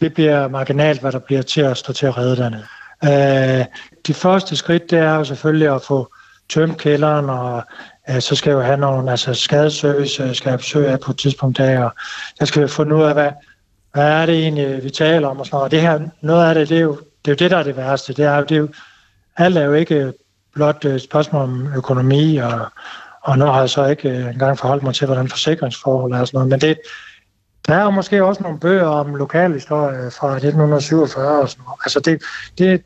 [0.00, 2.64] det bliver marginalt, hvad der bliver til at stå til at redde dernede.
[3.04, 3.64] Øh,
[4.06, 6.08] de første skridt, det er jo selvfølgelig at få
[6.48, 7.62] tømt kælderen, og
[8.10, 11.10] øh, så skal jeg jo have nogle altså skadeservice, øh, skal jeg besøge af på
[11.10, 11.92] et tidspunkt af, og
[12.40, 13.30] jeg skal finde ud af, hvad,
[13.92, 15.64] hvad er det egentlig, vi taler om og sådan noget.
[15.64, 17.62] Og det her, noget af det, det er jo det, er jo det der er
[17.62, 18.12] det værste.
[18.12, 18.68] Det er, det er jo,
[19.36, 20.12] alt er jo ikke øh,
[20.54, 22.66] blot øh, et spørgsmål om økonomi, og,
[23.22, 26.38] og nu har jeg så ikke engang forholdt mig til, hvordan forsikringsforhold er og sådan
[26.38, 26.78] noget, men det,
[27.68, 31.78] der er jo måske også nogle bøger om lokalhistorie fra 1947 og sådan noget.
[31.84, 32.22] Altså det,
[32.58, 32.82] det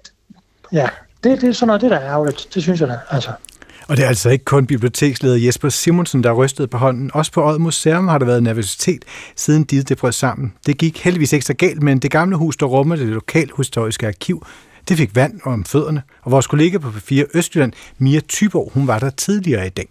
[0.72, 0.88] ja,
[1.24, 2.48] det, det er sådan noget, det der er ærgerligt.
[2.54, 3.31] Det synes jeg da, altså.
[3.88, 7.11] Og det er altså ikke kun biblioteksleder Jesper Simonsen, der rystede på hånden.
[7.14, 9.05] Også på Odd Museum har der været nervøsitet,
[9.37, 10.53] siden de det brød sammen.
[10.66, 14.46] Det gik heldigvis ikke så galt, men det gamle hus, der rummer det lokalhistoriske arkiv,
[14.88, 18.98] det fik vand om fødderne, og vores kollega på 4 Østjylland, Mia Tyborg, hun var
[18.98, 19.87] der tidligere i dag.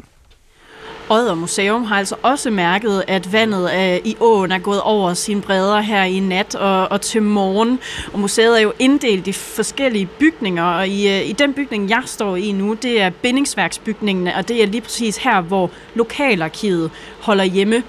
[1.09, 5.41] Odder Museum har altså også mærket, at vandet øh, i åen er gået over sine
[5.41, 7.79] bredder her i nat og, og til morgen.
[8.13, 12.01] Og museet er jo inddelt i forskellige bygninger, og i, øh, i den bygning, jeg
[12.05, 16.91] står i nu, det er bindingsværksbygningen, og det er lige præcis her, hvor lokalarkivet
[17.21, 17.83] holder hjemme.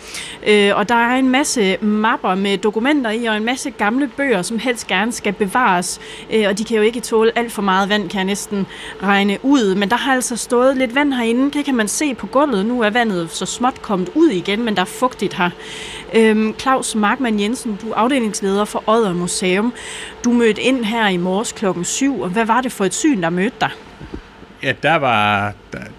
[0.47, 4.43] Øh, og der er en masse mapper med dokumenter i, og en masse gamle bøger,
[4.43, 6.01] som helst gerne skal bevares.
[6.33, 8.67] Øh, og de kan jo ikke tåle alt for meget vand, kan jeg næsten
[9.03, 9.75] regne ud.
[9.75, 11.51] Men der har altså stået lidt vand herinde.
[11.51, 12.67] Det kan man se på gulvet.
[12.67, 15.51] Nu er vandet så småt kommet ud igen, men der er fugtigt her.
[16.15, 19.73] Øhm, Claus Markmann Jensen, du er afdelingsleder for Odder Museum.
[20.25, 23.23] Du mødte ind her i morges klokken 7, og hvad var det for et syn,
[23.23, 23.71] der mødte dig?
[24.63, 25.53] Ja, der, var,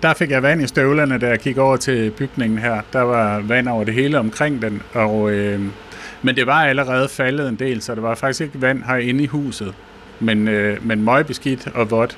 [0.04, 2.82] der fik jeg vand i støvlerne, da jeg kiggede over til bygningen her.
[2.94, 5.62] Der var vand over det hele omkring den, og, øh,
[6.22, 9.28] men det var allerede faldet en del, så der var faktisk ikke vand herinde i
[9.28, 9.74] huset,
[10.20, 12.18] men, øh, men møgbeskidt og vådt.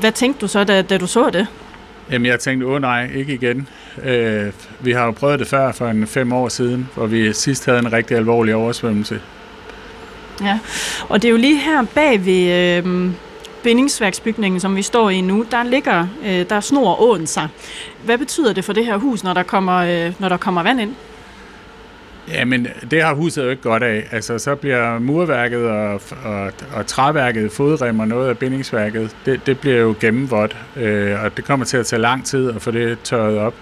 [0.00, 1.46] Hvad tænkte du så, da, da du så det?
[2.10, 3.68] Jamen, jeg tænkte, åh nej, ikke igen.
[4.04, 7.66] Øh, vi har jo prøvet det før for en fem år siden, hvor vi sidst
[7.66, 9.20] havde en rigtig alvorlig oversvømmelse.
[10.42, 10.58] Ja,
[11.08, 13.10] og det er jo lige her bag ved øh,
[13.62, 17.48] bindingsværksbygningen, som vi står i nu, der ligger, øh, der snor åen sig.
[18.04, 20.80] Hvad betyder det for det her hus, når der kommer, øh, når der kommer vand
[20.80, 20.94] ind?
[22.32, 24.08] Ja, men det har huset jo ikke godt af.
[24.10, 29.60] Altså, så bliver murværket og, og, og træværket, fodrem og noget af bindingsværket, det, det
[29.60, 32.98] bliver jo gennemvådt, øh, og det kommer til at tage lang tid at få det
[33.04, 33.54] tørret op.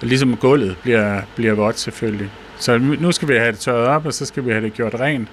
[0.00, 2.30] Ligesom gulvet bliver, bliver vådt selvfølgelig.
[2.56, 4.94] Så nu skal vi have det tørret op, og så skal vi have det gjort
[4.94, 5.28] rent.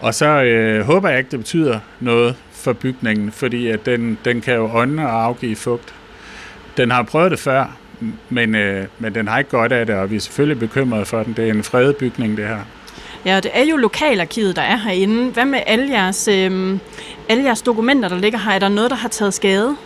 [0.00, 4.40] Og så øh, håber jeg ikke, det betyder noget for bygningen, fordi at den, den
[4.40, 5.94] kan jo ånde og afgive fugt.
[6.76, 7.76] Den har prøvet det før,
[8.28, 11.22] men, øh, men den har ikke godt af det, og vi er selvfølgelig bekymrede for
[11.22, 11.32] den.
[11.32, 12.58] Det er en fredet bygning, det her.
[13.24, 15.30] Ja, det er jo lokalarkivet, der er herinde.
[15.30, 16.78] Hvad med alle jeres, øh,
[17.28, 18.52] alle jeres dokumenter, der ligger her?
[18.52, 19.76] Er der noget, der har taget skade?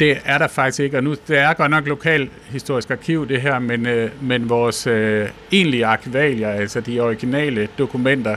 [0.00, 3.40] Det er der faktisk ikke, og nu det er godt nok lokal historisk arkiv det
[3.40, 8.36] her, men, øh, men vores øh, egentlige arkivalier, altså de originale dokumenter,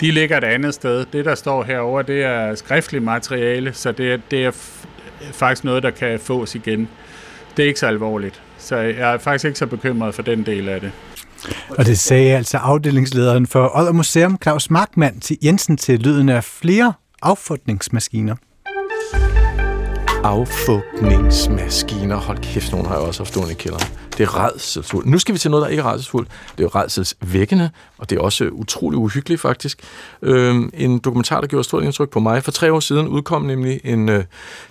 [0.00, 1.06] de ligger et andet sted.
[1.12, 4.50] Det, der står herover, det er skriftligt materiale, så det, det er
[5.32, 6.88] faktisk noget, der kan fås igen.
[7.56, 10.68] Det er ikke så alvorligt, så jeg er faktisk ikke så bekymret for den del
[10.68, 10.92] af det.
[11.68, 16.44] Og det sagde altså afdelingslederen for Odder Museum, Claus Markmann til Jensen til lyden af
[16.44, 18.36] flere affundningsmaskiner
[20.24, 22.16] affugtningsmaskiner.
[22.16, 23.86] Hold kæft, nogen har jeg også haft stående i kælderen.
[24.18, 25.08] Det er redselsfuldt.
[25.08, 26.28] Nu skal vi til noget, der ikke er redselsfuldt.
[26.28, 29.80] Det er jo redselsvækkende, og det er også utrolig uhyggeligt faktisk.
[30.22, 32.44] Øhm, en dokumentar, der gjorde stort indtryk på mig.
[32.44, 34.24] For tre år siden udkom nemlig en øh,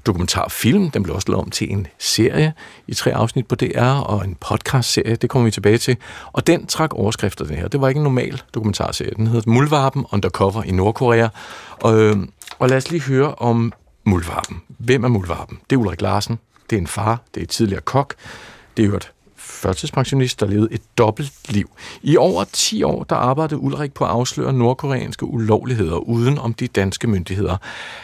[0.05, 0.91] dokumentarfilm.
[0.91, 2.53] Den blev også lavet om til en serie
[2.87, 5.15] i tre afsnit på DR, og en podcastserie.
[5.15, 5.97] Det kommer vi tilbage til.
[6.31, 7.67] Og den trak overskrifter, den her.
[7.67, 9.11] Det var ikke en normal dokumentarserie.
[9.15, 11.27] Den hedder Muldvarpen Undercover i Nordkorea.
[11.81, 12.17] Og, øh,
[12.59, 13.73] og lad os lige høre om
[14.09, 14.61] Muldvarpen.
[14.77, 15.59] Hvem er Muldvarpen?
[15.69, 16.39] Det er Ulrik Larsen.
[16.69, 17.21] Det er en far.
[17.33, 18.15] Det er et tidligere kok.
[18.77, 21.69] Det er jo et førtidspensionist, der levede et dobbelt liv.
[22.01, 26.67] I over 10 år, der arbejdede Ulrik på at afsløre nordkoreanske ulovligheder uden om de
[26.67, 27.57] danske myndigheder.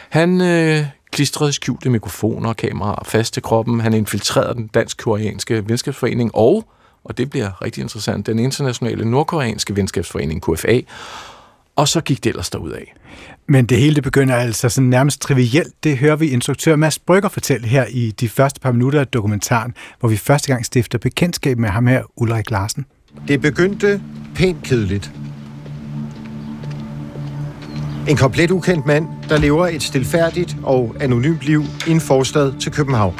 [0.08, 3.80] Han øh, klistrede skjulte mikrofoner og kameraer fast til kroppen.
[3.80, 6.68] Han infiltrerede den dansk-koreanske venskabsforening og,
[7.04, 10.80] og det bliver rigtig interessant, den internationale nordkoreanske venskabsforening KFA.
[11.76, 12.94] Og så gik det ellers derud af.
[13.48, 15.84] Men det hele det begynder altså sådan nærmest trivielt.
[15.84, 19.74] Det hører vi instruktør Mads Brygger fortælle her i de første par minutter af dokumentaren,
[20.00, 22.84] hvor vi første gang stifter bekendtskab med ham her, Ulrik Larsen.
[23.28, 24.00] Det begyndte
[24.34, 25.10] pænt kedeligt.
[28.08, 32.72] En komplet ukendt mand, der lever et stilfærdigt og anonymt liv i en forstad til
[32.72, 33.14] København.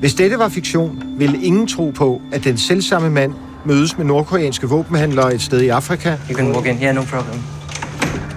[0.00, 3.32] Hvis dette var fiktion, ville ingen tro på, at den selvsamme mand
[3.66, 6.16] mødes med nordkoreanske våbenhandlere et sted i Afrika.
[6.30, 7.40] You can walk in here, no problem.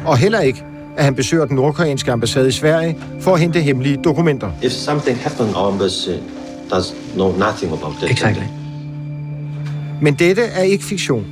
[0.05, 0.63] Og heller ikke,
[0.97, 4.51] at han besøger den nordkoreanske ambassade i Sverige for at hente hemmelige dokumenter.
[4.63, 6.09] If something happened, our embassy
[6.71, 8.11] does know nothing about that.
[8.11, 8.43] Exactly.
[10.01, 11.25] Men dette er ikke fiktion.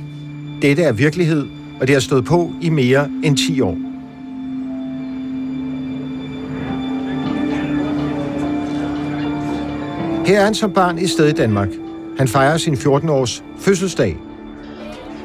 [0.62, 1.46] Dette er virkelighed,
[1.80, 3.76] og det har stået på i mere end 10 år.
[10.26, 11.68] Her er han som barn i sted i Danmark.
[12.18, 14.16] Han fejrer sin 14-års fødselsdag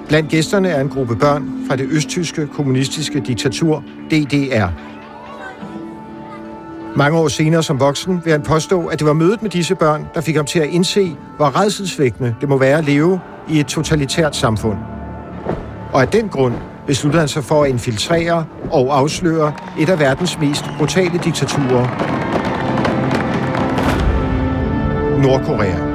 [0.07, 4.67] Blandt gæsterne er en gruppe børn fra det østtyske kommunistiske diktatur DDR.
[6.95, 10.05] Mange år senere som voksen vil han påstå, at det var mødet med disse børn,
[10.13, 13.67] der fik ham til at indse, hvor redselsvækkende det må være at leve i et
[13.67, 14.77] totalitært samfund.
[15.93, 16.53] Og af den grund
[16.87, 21.87] besluttede han sig for at infiltrere og afsløre et af verdens mest brutale diktaturer,
[25.21, 25.86] Nordkorea.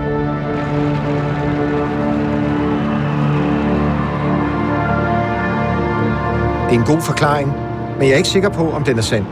[6.72, 7.52] En god forklaring,
[7.98, 9.24] men jeg er ikke sikker på, om den er sand.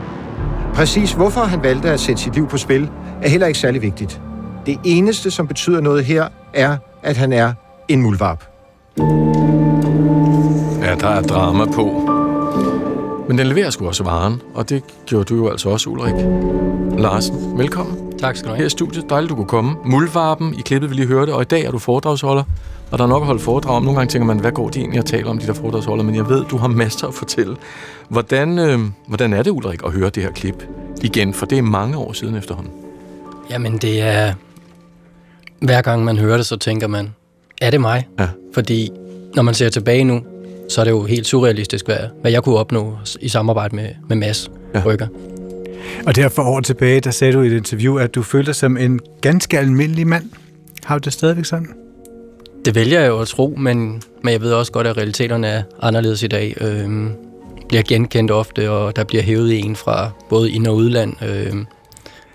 [0.73, 2.89] Præcis hvorfor han valgte at sætte sit liv på spil,
[3.21, 4.21] er heller ikke særlig vigtigt.
[4.65, 7.53] Det eneste, som betyder noget her, er, at han er
[7.87, 8.43] en mulvarp.
[10.81, 12.11] Ja, der er drama på.
[13.27, 16.15] Men den leverer sgu også varen, og det gjorde du jo altså også, Ulrik.
[16.97, 18.10] Larsen, velkommen.
[18.21, 18.57] Tak skal du have.
[18.57, 19.75] Her i studiet, dejligt du kunne komme.
[19.85, 22.43] Muldvarpen, i klippet vi lige hørte, og i dag er du foredragsholder.
[22.91, 23.83] Og der er nok at holde foredrag om.
[23.83, 26.03] Nogle gange tænker man, hvad går de egentlig at tale om, de der foredragsholder?
[26.03, 27.55] Men jeg ved, du har masser at fortælle.
[28.09, 30.63] Hvordan, øh, hvordan er det, Ulrik, at høre det her klip
[31.01, 31.33] igen?
[31.33, 32.73] For det er mange år siden efterhånden.
[33.49, 34.33] Jamen, det er...
[35.59, 37.13] Hver gang man hører det, så tænker man,
[37.61, 38.07] er det mig?
[38.19, 38.27] Ja.
[38.53, 38.89] Fordi
[39.35, 40.21] når man ser tilbage nu,
[40.69, 44.17] så er det jo helt surrealistisk, hvad, hvad jeg kunne opnå i samarbejde med, med
[44.17, 44.83] Mads ja.
[44.85, 45.07] Rykker.
[46.07, 48.55] Og der for år tilbage, der sagde du i et interview, at du følte dig
[48.55, 50.29] som en ganske almindelig mand.
[50.83, 51.67] Har du det stadigvæk sådan?
[52.65, 55.63] Det vælger jeg jo at tro, men, men jeg ved også godt, at realiteterne er
[55.81, 56.57] anderledes i dag.
[56.61, 57.11] Øhm,
[57.69, 61.13] bliver genkendt ofte, og der bliver hævet en fra både ind- og udland.
[61.23, 61.65] Øhm,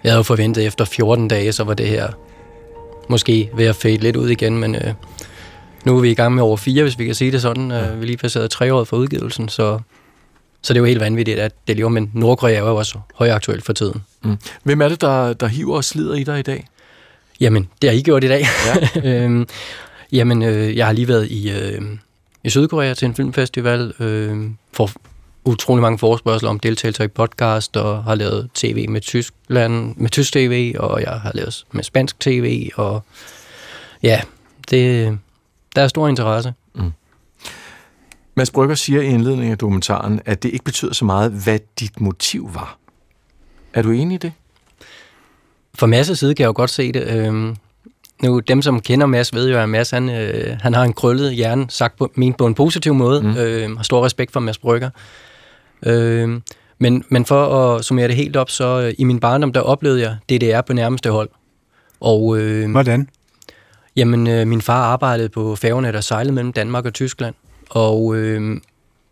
[0.05, 2.09] jeg havde jo forventet, efter 14 dage, så var det her
[3.09, 4.93] måske ved at fade lidt ud igen, men øh,
[5.85, 7.71] nu er vi i gang med over fire, hvis vi kan sige det sådan.
[7.71, 9.79] Øh, vi lige passeret tre år for udgivelsen, så,
[10.67, 13.65] så det er jo helt vanvittigt, at det lever, men Nordkorea er jo også højaktuelt
[13.65, 14.03] for tiden.
[14.23, 14.37] Mm.
[14.63, 16.67] Hvem er det, der, der hiver og slider i dig i dag?
[17.41, 18.47] Jamen, det har I gjort i dag.
[18.67, 19.01] Ja.
[19.11, 19.47] øhm,
[20.13, 21.83] Jamen, øh, jeg har lige været i, øh,
[22.45, 24.91] i Sydkorea til en filmfestival, øh, for
[25.45, 30.33] utrolig mange forespørgseler om deltagelse i podcast, og har lavet tv med Tyskland, med tysk
[30.33, 33.03] tv, og jeg har lavet med spansk tv, og
[34.03, 34.21] ja,
[34.71, 35.19] det,
[35.77, 36.55] der er stor interesse.
[38.37, 42.01] Mads Brygger siger i indledningen af dokumentaren, at det ikke betyder så meget, hvad dit
[42.01, 42.79] motiv var.
[43.75, 44.33] Er du enig i det?
[45.75, 47.09] For Mads' side kan jeg jo godt se det.
[47.09, 47.57] Øhm,
[48.23, 51.35] nu, dem, som kender Mads, ved jo, at Mads han, øh, han har en krøllet
[51.35, 53.23] hjerne, sagt på, min på en positiv måde.
[53.23, 53.37] Mm.
[53.37, 54.91] Øh, har stor respekt for Mads Brygger.
[55.87, 56.41] Øh,
[56.79, 60.01] men, men for at summere det helt op, så øh, i min barndom, der oplevede
[60.01, 61.29] jeg DDR på nærmeste hold.
[62.01, 63.09] Og, øh, Hvordan?
[63.97, 67.35] Jamen, øh, min far arbejdede på færgerne, der sejlede mellem Danmark og Tyskland.
[67.71, 68.61] Og øh,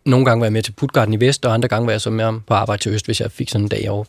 [0.05, 2.09] nogle gange var jeg med til Puttgarten i vest, og andre gange var jeg så
[2.09, 4.05] med på arbejde til øst, hvis jeg fik sådan en dag over.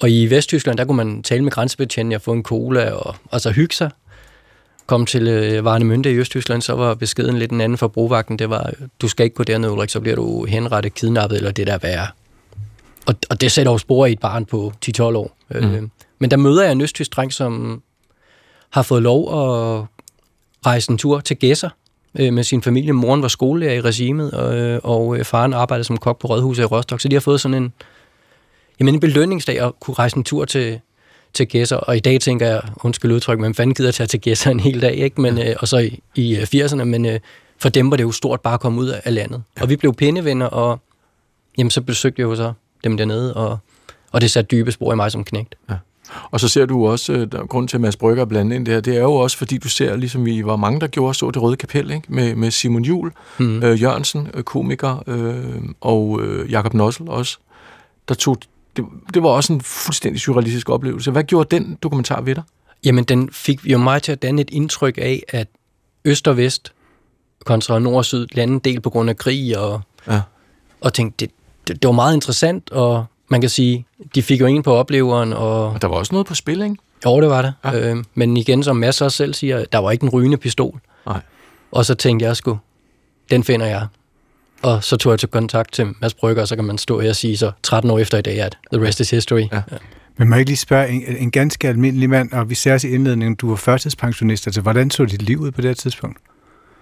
[0.00, 3.40] Og i Vesttyskland, der kunne man tale med grænsebetjenten og få en cola og, og
[3.40, 3.90] så hygge sig.
[4.86, 8.38] Kom til øh, Varne Mønte i Østtyskland, så var beskeden lidt en anden for brugvagten.
[8.38, 11.66] Det var, du skal ikke gå derned, Ulrik, så bliver du henrettet, kidnappet eller det
[11.66, 12.06] der værre.
[13.06, 15.36] Og, og det sætter jo spor i et barn på 10-12 år.
[15.50, 15.56] Mm.
[15.56, 15.82] Øh,
[16.18, 17.82] men der møder jeg en østtysk dreng, som
[18.70, 19.84] har fået lov at
[20.66, 21.68] rejse en tur til Gæsser
[22.18, 22.92] øh, med sin familie.
[22.92, 26.62] Moren var skolelærer i regimet, og, øh, og øh, faren arbejdede som kok på Rådhuset
[26.62, 27.00] i Rostock.
[27.00, 27.72] Så de har fået sådan en,
[28.80, 30.80] jamen en belønningsdag at kunne rejse en tur til,
[31.34, 31.76] til Gæsser.
[31.76, 34.82] Og i dag tænker jeg, undskyld udtryk, men fanden gider tage til Gæsser en hel
[34.82, 35.20] dag, ikke?
[35.20, 37.20] Men, øh, og så i, i 80'erne, men øh,
[37.58, 39.42] for dem var det jo stort bare at komme ud af landet.
[39.60, 40.80] Og vi blev pindevenner, og
[41.58, 42.52] jamen, så besøgte jeg jo så
[42.84, 43.58] dem dernede, og,
[44.12, 45.54] og det satte dybe spor i mig som knægt.
[45.70, 45.74] Ja.
[46.30, 48.56] Og så ser du også, øh, der er grund til, at Mads Brygger er blandet
[48.56, 51.14] ind der, det er jo også, fordi du ser, ligesom vi var mange, der gjorde,
[51.14, 52.02] så det Røde Kapel, ikke?
[52.08, 53.62] Med, med Simon Jul, mm.
[53.62, 57.38] øh, Jørgensen, øh, komiker, øh, og øh, Jakob Nossel også,
[58.08, 58.36] der tog,
[58.76, 61.10] det, det var også en fuldstændig surrealistisk oplevelse.
[61.10, 62.42] Hvad gjorde den dokumentar ved dig?
[62.84, 65.48] Jamen, den fik jo mig til at danne et indtryk af, at
[66.04, 66.72] øst og vest
[67.44, 70.20] kontra nord og syd lande del på grund af krig, og, ja.
[70.80, 71.34] og tænkte, det,
[71.68, 75.32] det, det var meget interessant, og man kan sige, de fik jo en på opleveren.
[75.32, 76.76] Og, og der var også noget på spil, ikke?
[77.06, 77.54] Jo, det var det.
[77.64, 77.90] Ja.
[77.90, 80.80] Øh, men igen, som Mads også selv siger, der var ikke en rygende pistol.
[81.06, 81.20] Nej.
[81.72, 82.58] Og så tænkte jeg sgu,
[83.30, 83.86] den finder jeg.
[84.62, 87.08] Og så tog jeg til kontakt til Mads Brygger, og så kan man stå her
[87.08, 89.40] og sige så 13 år efter i dag, at the rest is history.
[89.52, 89.62] Ja.
[89.72, 89.76] Ja.
[90.16, 92.84] Men må jeg ikke lige spørge, en, en ganske almindelig mand, og vi ser os
[92.84, 96.18] i indledningen, du var førtidspensionist, altså hvordan så dit liv ud på det her tidspunkt?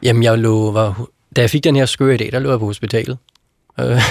[0.02, 1.06] Jamen, jeg lå, var,
[1.36, 3.18] da jeg fik den her skøre idé, der lå jeg på hospitalet.
[3.80, 4.02] Øh,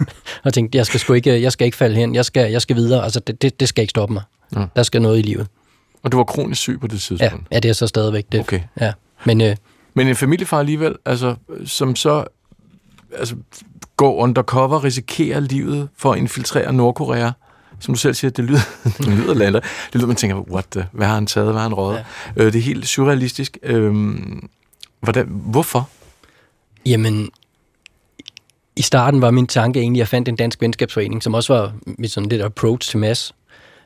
[0.44, 2.76] og tænkte, jeg skal sgu ikke, jeg skal ikke falde hen, jeg skal, jeg skal
[2.76, 4.22] videre, altså det, det, det skal ikke stoppe mig.
[4.56, 4.64] Ja.
[4.76, 5.46] Der skal noget i livet.
[6.02, 7.22] Og du var kronisk syg på det tidspunkt?
[7.22, 8.40] Ja, ja det er så stadigvæk det.
[8.40, 8.60] Okay.
[8.80, 8.92] Ja.
[9.24, 9.56] Men, øh,
[9.94, 12.24] Men en familiefar alligevel, altså, som så
[13.18, 13.36] altså,
[13.96, 17.30] går undercover, risikerer livet for at infiltrere Nordkorea,
[17.80, 18.60] som du selv siger, det lyder,
[18.98, 19.60] det lyder lander.
[19.60, 22.04] Det lyder, man tænker, what the, hvad har han taget, hvad har han rådet?
[22.36, 22.42] Ja.
[22.44, 23.58] Øh, det er helt surrealistisk.
[23.62, 24.48] Øhm,
[25.00, 25.88] hvordan, hvorfor?
[26.86, 27.30] Jamen,
[28.76, 31.72] i starten var min tanke egentlig, at jeg fandt en dansk venskabsforening, som også var
[31.86, 33.34] mit sådan lidt approach til Mads,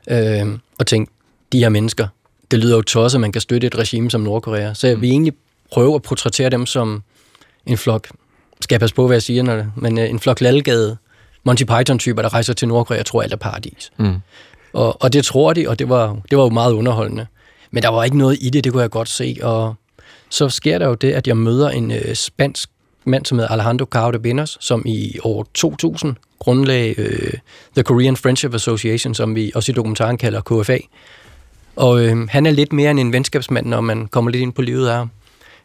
[0.09, 0.47] øh,
[0.79, 1.13] og tænkte,
[1.51, 2.07] de her mennesker,
[2.51, 4.73] det lyder jo tosset, at man kan støtte et regime som Nordkorea.
[4.73, 5.33] Så jeg vil egentlig
[5.71, 7.03] prøve at portrættere dem som
[7.65, 8.07] en flok,
[8.61, 10.97] skal jeg passe på, hvad jeg siger, når det, men øh, en flok lalgade
[11.43, 13.91] Monty Python-typer, der rejser til Nordkorea og tror, alt er paradis.
[13.97, 14.15] Mm.
[14.73, 17.27] Og, og det tror de, og det var, det var jo meget underholdende.
[17.71, 19.37] Men der var ikke noget i det, det kunne jeg godt se.
[19.41, 19.75] Og
[20.29, 22.69] så sker der jo det, at jeg møder en øh, spansk
[23.05, 27.33] mand, som hedder Alejandro Caro de Benos, som i år 2000 grundlagde øh,
[27.75, 30.77] The Korean Friendship Association, som vi også i dokumentaren kalder KFA.
[31.75, 34.61] Og øh, han er lidt mere end en venskabsmand, når man kommer lidt ind på
[34.61, 35.09] livet af ham.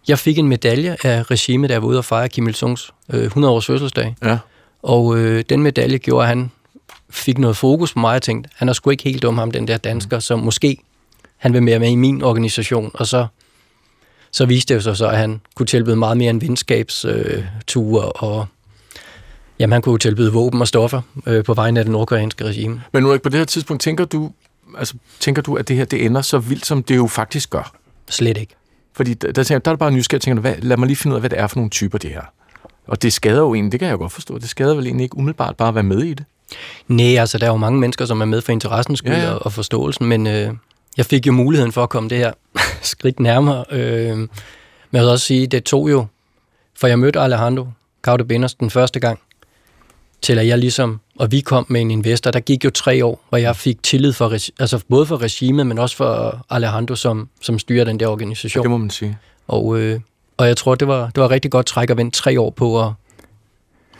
[0.09, 3.67] Jeg fik en medalje af regimet, der var ude og fejre Kim Il-sungs øh, 100-års
[3.67, 4.15] fødselsdag.
[4.25, 4.39] Ja.
[4.83, 6.51] Og øh, den medalje gjorde, at han
[7.11, 8.13] fik noget fokus på mig.
[8.13, 10.79] Jeg tænkte, han er sgu ikke helt dum, ham den der dansker, så måske
[11.37, 12.91] han vil mere med i min organisation.
[12.95, 13.27] Og så,
[14.37, 18.47] så viste det sig så, at han kunne tilbyde meget mere end venskabsture, øh, og
[19.59, 22.83] jamen, han kunne tilbyde våben og stoffer øh, på vegne af det nordkoreanske regime.
[22.93, 24.33] Men nu på det her tidspunkt, tænker du,
[24.79, 27.73] altså, tænker du, at det her det ender så vildt, som det jo faktisk gør?
[28.09, 28.55] Slet ikke.
[28.93, 31.15] Fordi der, der, tænker, der er det bare nysgerrig, tænker, hvad, lad mig lige finde
[31.15, 32.23] ud af, hvad det er for nogle typer, det her.
[32.87, 35.05] Og det skader jo egentlig, det kan jeg jo godt forstå, det skader vel egentlig
[35.05, 36.25] ikke umiddelbart bare at være med i det?
[36.89, 39.31] Nej, altså der er jo mange mennesker, som er med for interessens skyld ja, ja.
[39.31, 40.53] Og, og forståelsen, men øh,
[40.97, 42.33] jeg fik jo muligheden for at komme det her
[42.83, 43.65] skridt nærmere.
[43.71, 44.29] Øh, men
[44.93, 46.07] jeg vil også sige, det tog jo,
[46.79, 47.67] for jeg mødte Alejandro
[48.03, 49.19] Caude Benders den første gang,
[50.23, 53.25] til at jeg ligesom, og vi kom med en investor, der gik jo tre år,
[53.29, 57.59] hvor jeg fik tillid for, altså både for regimet, men også for Alejandro, som, som
[57.59, 58.61] styrer den der organisation.
[58.61, 59.19] Ja, det må man sige.
[59.49, 60.01] Og, øh,
[60.37, 62.83] og jeg tror, det var, det var rigtig godt træk at vente tre år på
[62.83, 62.93] at,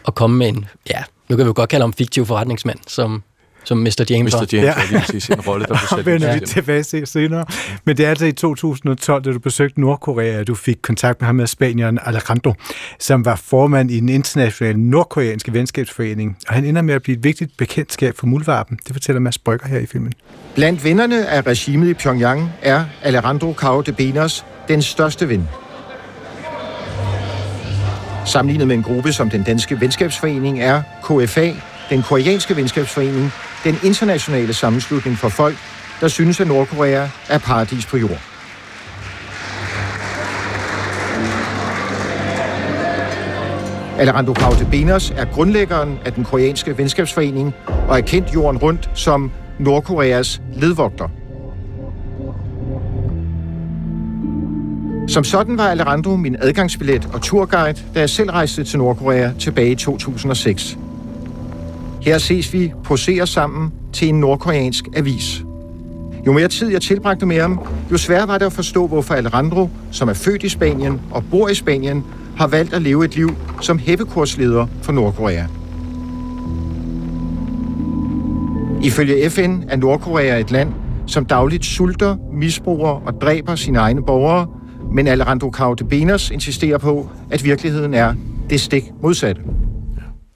[0.07, 3.23] at komme med en, ja, nu kan vi jo godt kalde ham fiktiv forretningsmand, som,
[3.67, 4.05] som Mr.
[4.11, 4.47] James Mr.
[4.53, 4.73] James ja.
[4.73, 7.45] er lige præcis en rolle, der blev sat vender vi tilbage til senere.
[7.85, 11.27] Men det er altså i 2012, da du besøgte Nordkorea, at du fik kontakt med
[11.27, 12.55] ham med spanieren Alejandro,
[12.99, 16.37] som var formand i den internationale nordkoreanske venskabsforening.
[16.49, 18.79] Og han ender med at blive et vigtigt bekendtskab for muldvarpen.
[18.87, 20.13] Det fortæller Mads Brygger her i filmen.
[20.55, 25.49] Blandt vennerne af regimet i Pyongyang er Alejandro Cao de Benos den største ven.
[28.27, 31.53] Sammenlignet med en gruppe som den danske venskabsforening er KFA,
[31.91, 33.33] den koreanske venskabsforening,
[33.67, 35.57] den internationale sammenslutning for folk,
[36.01, 38.21] der synes, at Nordkorea er paradis på jord.
[43.99, 44.35] Alejandro
[44.71, 47.55] Benos er grundlæggeren af den koreanske venskabsforening
[47.89, 51.09] og er kendt jorden rundt som Nordkoreas ledvogter.
[55.09, 59.71] Som sådan var Alejandro min adgangsbillet og turguide, da jeg selv rejste til Nordkorea tilbage
[59.71, 60.79] i 2006.
[62.07, 65.45] Her ses vi posere sammen til en nordkoreansk avis.
[66.27, 67.61] Jo mere tid jeg tilbragte med ham,
[67.93, 71.49] jo sværere var det at forstå, hvorfor Alejandro, som er født i Spanien og bor
[71.49, 72.05] i Spanien,
[72.37, 73.31] har valgt at leve et liv
[73.61, 75.45] som hævekursleder for Nordkorea.
[78.83, 80.73] Ifølge FN er Nordkorea et land,
[81.07, 84.47] som dagligt sulter, misbruger og dræber sine egne borgere,
[84.93, 88.15] men Alejandro Caudebenas insisterer på, at virkeligheden er
[88.51, 89.43] det stik modsatte.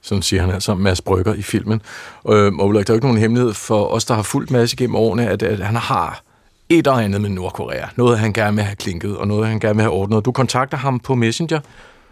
[0.03, 1.83] Sådan siger han altså Mads Brygger i filmen.
[2.29, 4.73] Øh, og Ulrik, der er jo ikke nogen hemmelighed for os, der har fulgt Mads
[4.73, 6.23] igennem årene, at, at han har
[6.69, 7.87] et og andet med Nordkorea.
[7.97, 10.25] Noget, han gerne vil have klinket, og noget, han gerne vil have ordnet.
[10.25, 11.61] Du kontakter ham på Messenger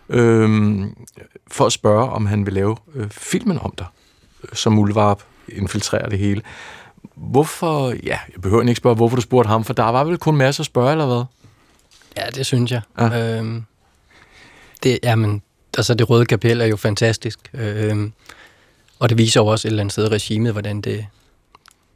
[0.09, 0.81] øh,
[1.51, 3.87] for at spørge, om han vil lave øh, filmen om dig,
[4.53, 6.43] som Mulvarp infiltrerer det hele.
[7.15, 10.37] Hvorfor, ja, jeg behøver ikke spørge, hvorfor du spurgte ham, for der var vel kun
[10.37, 11.25] masser at spørge, eller hvad?
[12.17, 12.81] Ja, det synes jeg.
[12.99, 13.39] Ja.
[13.39, 13.65] Øhm,
[14.83, 15.43] det, jamen,
[15.79, 17.39] altså det røde kapel er jo fantastisk.
[17.55, 18.13] Øhm,
[18.99, 21.07] og det viser jo også et eller andet sted regimet, hvordan det,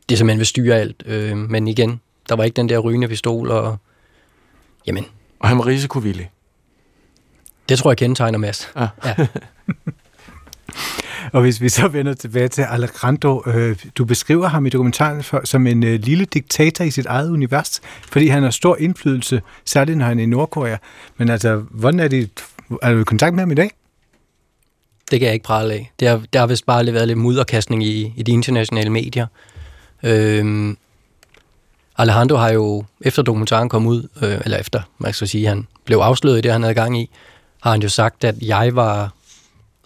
[0.08, 1.02] det simpelthen vil styre alt.
[1.06, 3.76] Øhm, men igen, der var ikke den der rygende pistol, og
[4.86, 5.04] jamen...
[5.38, 6.30] Og han var risikovillig.
[7.68, 8.70] Det tror jeg kendetegner Mads.
[8.76, 8.86] Ja.
[9.04, 9.14] ja.
[11.32, 15.40] og hvis vi så vender tilbage til Alejandro, øh, du beskriver ham i dokumentaren for,
[15.44, 19.98] som en øh, lille diktator i sit eget univers, fordi han har stor indflydelse, særligt
[19.98, 20.76] når han er i Nordkorea.
[21.16, 22.30] Men altså, hvordan er det,
[22.82, 23.70] er du i kontakt med ham i dag?
[25.10, 25.92] Det kan jeg ikke prale af.
[26.00, 29.26] Det har, det har vist bare været lidt mudderkastning i, i de internationale medier.
[30.02, 30.76] Øhm,
[31.98, 35.98] Alejandro har jo, efter dokumentaren kom ud, øh, eller efter, man skal sige, han blev
[35.98, 37.10] afsløret i det, han havde gang i,
[37.62, 39.12] har han jo sagt, at jeg var,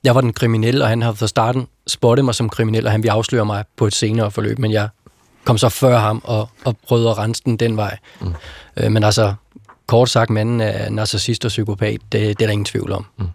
[0.05, 3.03] jeg var den kriminelle, og han har fra starten spottet mig som kriminel, og han
[3.03, 4.89] ville afsløre mig på et senere forløb, men jeg
[5.45, 7.99] kom så før ham og, og prøvede at rense den den vej.
[8.21, 8.35] Mm.
[8.77, 9.35] Øh, men altså,
[9.87, 13.07] kort sagt, manden er narcissist og psykopat, det, det er der ingen tvivl om.
[13.19, 13.27] Mm.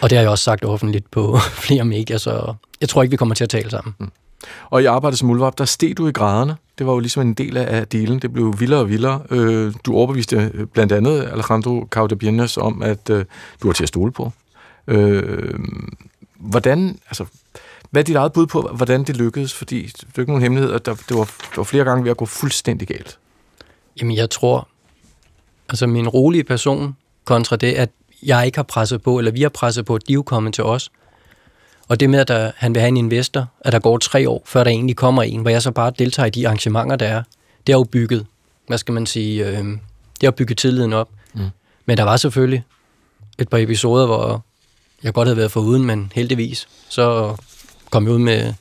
[0.00, 3.16] Og det har jeg også sagt offentligt på flere medier, så jeg tror ikke, vi
[3.16, 3.94] kommer til at tale sammen.
[3.98, 4.10] Mm.
[4.70, 6.56] Og i arbejdet som Ulvarp, der steg du i graderne.
[6.78, 8.18] Det var jo ligesom en del af dealen.
[8.18, 9.22] Det blev vildere og vildere.
[9.30, 13.24] Øh, du overbeviste øh, blandt andet Alejandro Caudebianes om, at øh,
[13.62, 14.32] du var til at stole på.
[16.36, 17.24] Hvordan, altså,
[17.90, 19.54] hvad er dit eget bud på, hvordan det lykkedes?
[19.54, 22.10] Fordi det er ikke nogen hemmelighed, at der, det, var, det var flere gange ved
[22.10, 23.18] at gå fuldstændig galt.
[24.00, 24.68] Jamen, jeg tror,
[25.72, 27.90] altså min rolige person kontra det, at
[28.22, 30.64] jeg ikke har presset på, eller vi har presset på, at de er kommet til
[30.64, 30.90] os.
[31.88, 34.42] Og det med, at der, han vil have en investor, at der går tre år,
[34.46, 37.22] før der egentlig kommer en, hvor jeg så bare deltager i de arrangementer, der er,
[37.66, 38.26] det har jo bygget,
[38.66, 39.64] hvad skal man sige, øh,
[40.20, 41.08] det har bygget tilliden op.
[41.34, 41.48] Mm.
[41.86, 42.64] Men der var selvfølgelig
[43.38, 44.44] et par episoder, hvor
[45.02, 47.36] jeg godt havde været uden, men heldigvis, så
[47.90, 48.54] kom jeg ud med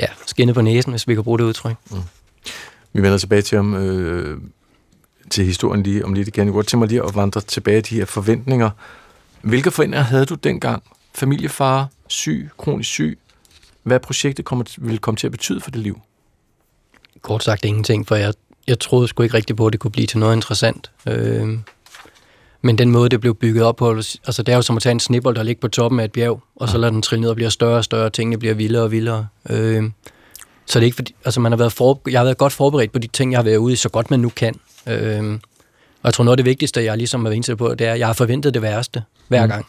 [0.00, 1.76] ja, skinnet på næsen, hvis vi kan bruge det udtryk.
[1.90, 1.98] Mm.
[2.92, 4.40] Vi vender tilbage til om øh,
[5.30, 6.46] til historien lige om lidt igen.
[6.46, 8.70] Jeg godt tænke mig lige at vandre tilbage til de her forventninger.
[9.42, 10.82] Hvilke forventninger havde du dengang?
[11.14, 13.18] Familiefar, syg, kronisk syg.
[13.82, 16.00] Hvad projektet kommer, ville komme til at betyde for det liv?
[17.22, 18.34] Kort sagt ingenting, for jeg,
[18.66, 20.90] jeg troede sgu ikke rigtigt på, at det kunne blive til noget interessant.
[21.08, 21.58] Øh,
[22.62, 24.92] men den måde, det blev bygget op på, altså det er jo som at tage
[24.92, 27.30] en snibbold, der ligger på toppen af et bjerg, og så lader den trille ned
[27.30, 29.26] og bliver større og større, og tingene bliver vildere og vildere.
[29.50, 29.90] Øh,
[30.66, 32.92] så det er ikke fordi, altså man har været for, jeg har været godt forberedt
[32.92, 34.54] på de ting, jeg har været ude i, så godt man nu kan.
[34.86, 35.38] Øh,
[36.02, 37.98] og jeg tror, noget af det vigtigste, jeg ligesom har været på, det er, at
[37.98, 39.50] jeg har forventet det værste hver mm.
[39.50, 39.66] gang.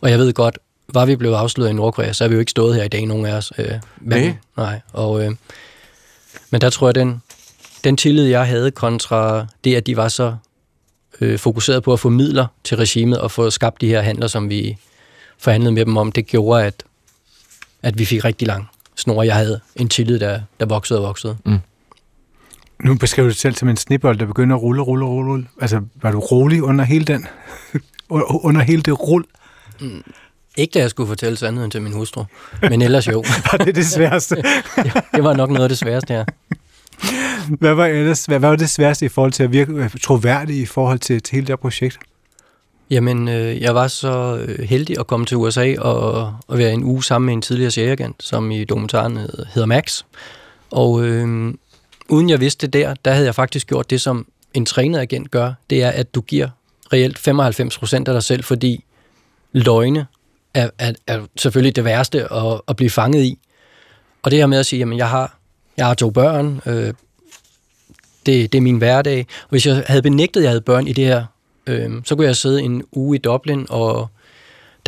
[0.00, 0.58] Og jeg ved godt,
[0.88, 3.06] var vi blevet afsløret i Nordkorea, så er vi jo ikke stået her i dag,
[3.06, 3.52] nogen af os.
[3.58, 4.34] Øh, Nej.
[4.56, 4.80] Nej.
[4.92, 5.32] Og, øh,
[6.50, 7.22] men der tror jeg, den,
[7.84, 10.36] den tillid, jeg havde kontra det, at de var så
[11.20, 14.50] øh, fokuseret på at få midler til regimet og få skabt de her handler, som
[14.50, 14.76] vi
[15.38, 16.84] forhandlede med dem om, det gjorde, at,
[17.82, 19.22] at vi fik rigtig lang snor.
[19.22, 21.36] Jeg havde en tillid, der, der voksede og voksede.
[21.44, 21.58] Mm.
[22.84, 25.46] Nu beskriver du dig selv som en snibbold, der begynder at rulle, rulle, rulle, rulle.
[25.60, 27.26] Altså, var du rolig under hele den?
[28.48, 29.24] under hele det rull?
[29.80, 30.02] Mm.
[30.56, 32.24] Ikke da jeg skulle fortælle sandheden til min hustru,
[32.62, 33.24] men ellers jo.
[33.52, 34.36] var det det sværeste?
[35.14, 36.24] det var nok noget af det sværeste, ja.
[37.48, 40.98] Hvad var, ellers, hvad var det sværeste i forhold til at virke troværdig i forhold
[40.98, 41.98] til, til hele det her projekt?
[42.90, 46.84] Jamen, øh, jeg var så øh, heldig at komme til USA og, og være en
[46.84, 49.16] uge sammen med en tidligere serieagent, som i dokumentaren
[49.54, 50.02] hedder Max.
[50.70, 51.54] Og øh,
[52.08, 55.30] uden jeg vidste det der, der havde jeg faktisk gjort det, som en trænet agent
[55.30, 55.52] gør.
[55.70, 56.48] Det er, at du giver
[56.92, 58.84] reelt 95% af dig selv, fordi
[59.52, 60.06] løgne
[60.54, 63.38] er, er, er selvfølgelig det værste at, at blive fanget i.
[64.22, 65.38] Og det her med at sige, jamen jeg har,
[65.76, 66.94] jeg har to børn, øh,
[68.26, 69.26] det, det er min hverdag.
[69.42, 71.24] Og hvis jeg havde benægtet, at jeg havde børn i det her,
[71.66, 74.08] øh, så kunne jeg sidde en uge i Dublin, og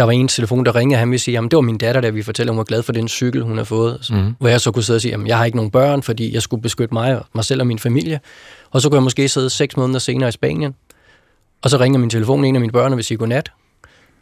[0.01, 2.01] der var en telefon, der ringede, og han ville sige, jamen det var min datter,
[2.01, 4.07] der vi fortæller, hun var glad for den cykel, hun har fået.
[4.11, 4.35] Mm.
[4.39, 6.43] Hvor jeg så kunne sidde og sige, jamen jeg har ikke nogen børn, fordi jeg
[6.43, 8.21] skulle beskytte mig, mig selv og min familie.
[8.71, 10.75] Og så kunne jeg måske sidde seks måneder senere i Spanien,
[11.63, 13.53] og så ringer min telefon en af mine børn og vil sige godnat.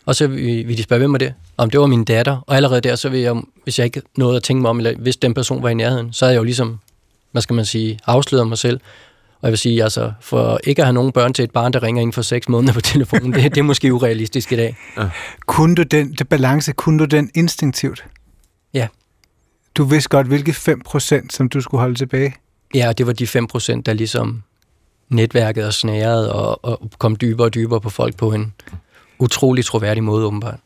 [0.06, 1.34] Og så vil de spørge, hvem var det?
[1.56, 2.44] Om det var min datter.
[2.46, 4.94] Og allerede der, så vil jeg, hvis jeg ikke nåede at tænke mig om, eller
[4.98, 6.78] hvis den person var i nærheden, så havde jeg jo ligesom,
[7.32, 8.80] hvad skal man sige, afsløret mig selv.
[9.40, 11.82] Og jeg vil sige, altså, for ikke at have nogen børn til et barn, der
[11.82, 14.76] ringer ind for seks måneder på telefonen, det, det er måske urealistisk i dag.
[14.96, 15.08] Ja.
[15.46, 18.04] Kunne du den det balance, kunne du den instinktivt?
[18.74, 18.88] Ja.
[19.74, 22.34] Du vidste godt, hvilke 5% som du skulle holde tilbage?
[22.74, 24.42] Ja, det var de 5%, der ligesom
[25.08, 28.54] netværket og snæret og, og kom dybere og dybere på folk på en
[29.18, 30.58] utrolig troværdig måde, åbenbart.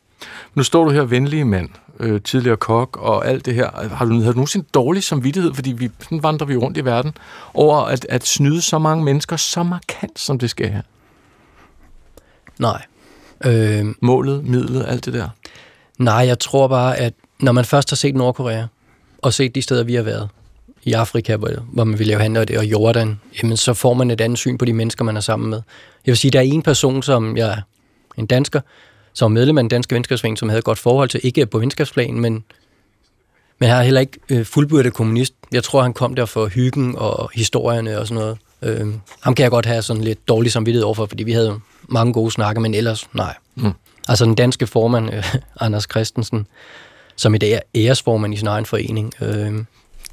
[0.55, 1.69] Nu står du her, venlige mand,
[1.99, 3.87] øh, tidligere kok og alt det her.
[3.95, 7.17] Har du, har du nogensinde dårlig samvittighed, fordi vi, sådan vandrer vi rundt i verden,
[7.53, 10.81] over at, at snyde så mange mennesker så markant, som det skal her?
[12.59, 12.81] Nej.
[13.45, 15.29] Øh, Målet, midlet, alt det der?
[15.97, 18.65] Nej, jeg tror bare, at når man først har set Nordkorea,
[19.21, 20.29] og set de steder, vi har været,
[20.85, 24.11] i Afrika, hvor, hvor man vil lave handler det, og Jordan, jamen så får man
[24.11, 25.61] et andet syn på de mennesker, man er sammen med.
[26.05, 27.61] Jeg vil sige, der er en person, som jeg
[28.17, 28.61] en dansker,
[29.13, 32.21] som medlem af den danske venskabsforening, som havde et godt forhold til, ikke på venskabsplanen,
[32.21, 32.43] men,
[33.59, 35.33] men han er heller ikke øh, fuldbyrdet kommunist.
[35.51, 38.37] Jeg tror, han kom der for hyggen og historierne og sådan noget.
[38.61, 42.13] Øh, ham kan jeg godt have sådan lidt dårlig samvittighed overfor, fordi vi havde mange
[42.13, 43.35] gode snakker, men ellers nej.
[43.55, 43.71] Mm.
[44.07, 46.47] Altså den danske formand, øh, Anders Christensen,
[47.15, 49.13] som i dag er æresformand i sin egen forening.
[49.21, 49.53] Øh,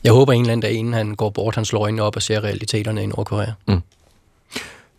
[0.05, 2.23] jeg håber en eller anden dag, inden han går bort, han slår øjnene op og
[2.23, 3.53] ser realiteterne i Nordkorea.
[3.69, 3.81] Mm.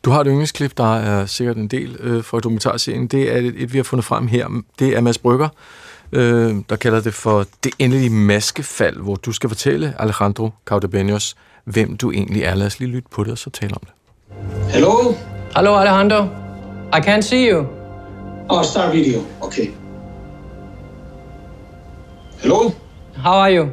[0.05, 3.07] Du har et yndlingsklip, der er sikkert en del øh, for dokumentarserien.
[3.07, 4.61] Det er et, et, vi har fundet frem her.
[4.79, 5.49] Det er Mads Brygger,
[6.11, 11.33] øh, der kalder det for det endelige maskefald, hvor du skal fortælle Alejandro Caudebeños,
[11.65, 12.55] hvem du egentlig er.
[12.55, 13.93] Lad os lige lytte på det, og så tale om det.
[14.73, 14.91] Hello?
[15.55, 16.25] Hello, Alejandro.
[16.93, 17.65] I can't see you.
[18.49, 19.19] Oh, start video.
[19.41, 19.67] Okay.
[22.41, 22.71] Hello?
[23.15, 23.67] How are you?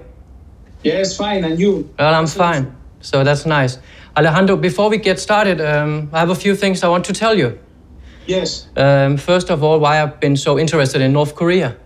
[0.86, 1.44] Yes, fine.
[1.44, 1.84] And you?
[1.98, 2.66] Well, I'm fine.
[3.00, 3.78] So that's nice.
[4.18, 7.38] Alejandro, before we get started, um, I have a few things I want to tell
[7.38, 7.56] you.
[8.26, 8.66] Yes.
[8.76, 11.76] Um, first of all, why I've been so interested in North Korea,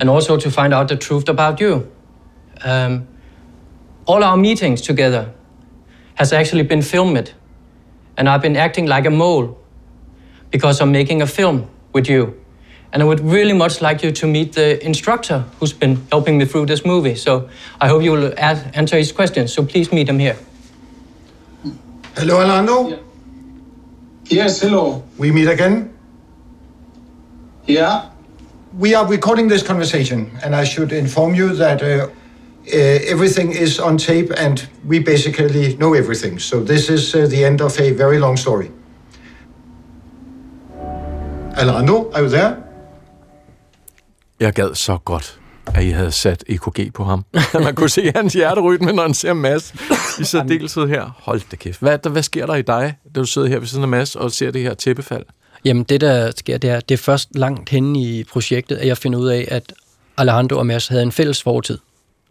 [0.00, 1.92] and also to find out the truth about you.
[2.64, 3.06] Um,
[4.06, 5.34] all our meetings together
[6.14, 7.34] has actually been filmed,
[8.16, 9.58] and I've been acting like a mole
[10.50, 12.34] because I'm making a film with you.
[12.92, 16.46] And I would really much like you to meet the instructor who's been helping me
[16.46, 17.14] through this movie.
[17.14, 19.52] So I hope you will answer his questions.
[19.52, 20.38] So please meet him here.
[22.16, 22.88] Hello, Orlando.
[22.88, 22.96] Yeah.
[24.24, 25.02] Yes, hello.
[25.18, 25.90] We meet again.
[27.66, 28.08] Yeah.
[28.78, 32.08] We are recording this conversation, and I should inform you that uh, uh,
[33.12, 36.38] everything is on tape, and we basically know everything.
[36.38, 38.70] So this is uh, the end of a very long story.
[41.56, 42.56] Alando, are you there?
[44.40, 45.38] Jeg gad så godt,
[45.74, 47.24] at I havde sat EKG på ham.
[47.64, 49.74] Man kunne se hans hjerterytme, når han ser Mads
[50.20, 51.10] i særdeleshed her.
[51.18, 51.80] Hold da kæft.
[51.80, 54.32] Hvad, hvad sker der i dig, da du sidder her ved siden af Mads og
[54.32, 55.24] ser det her tæppefald?
[55.64, 58.98] Jamen det, der sker, det er, det er først langt henne i projektet, at jeg
[58.98, 59.72] finder ud af, at
[60.18, 61.78] Alejandro og Mads havde en fælles fortid.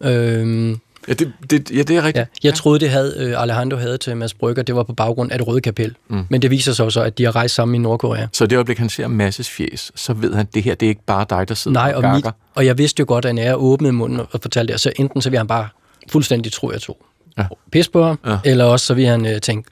[0.01, 2.28] Øhm, Ja, det, det, ja, det er rigtigt.
[2.43, 5.32] Ja, jeg troede, det havde øh, Alejandro havde til Mads Brygger, det var på baggrund
[5.32, 5.95] af det røde kapel.
[6.08, 6.26] Mm.
[6.30, 8.28] Men det viser sig så, at de har rejst sammen i Nordkorea.
[8.34, 10.89] Så det øjeblik, han ser Masses fjes, så ved han, at det her det er
[10.89, 12.26] ikke bare dig, der sidder Nej, og, og, mit,
[12.56, 15.22] og jeg vidste jo godt, at når jeg åbnede munden og fortalte det, så enten
[15.22, 15.68] så vil han bare
[16.10, 16.97] fuldstændig tro, jeg tog
[17.38, 17.43] ja.
[17.72, 18.38] pis på ham, ja.
[18.45, 19.70] eller også så vil han øh, tænke,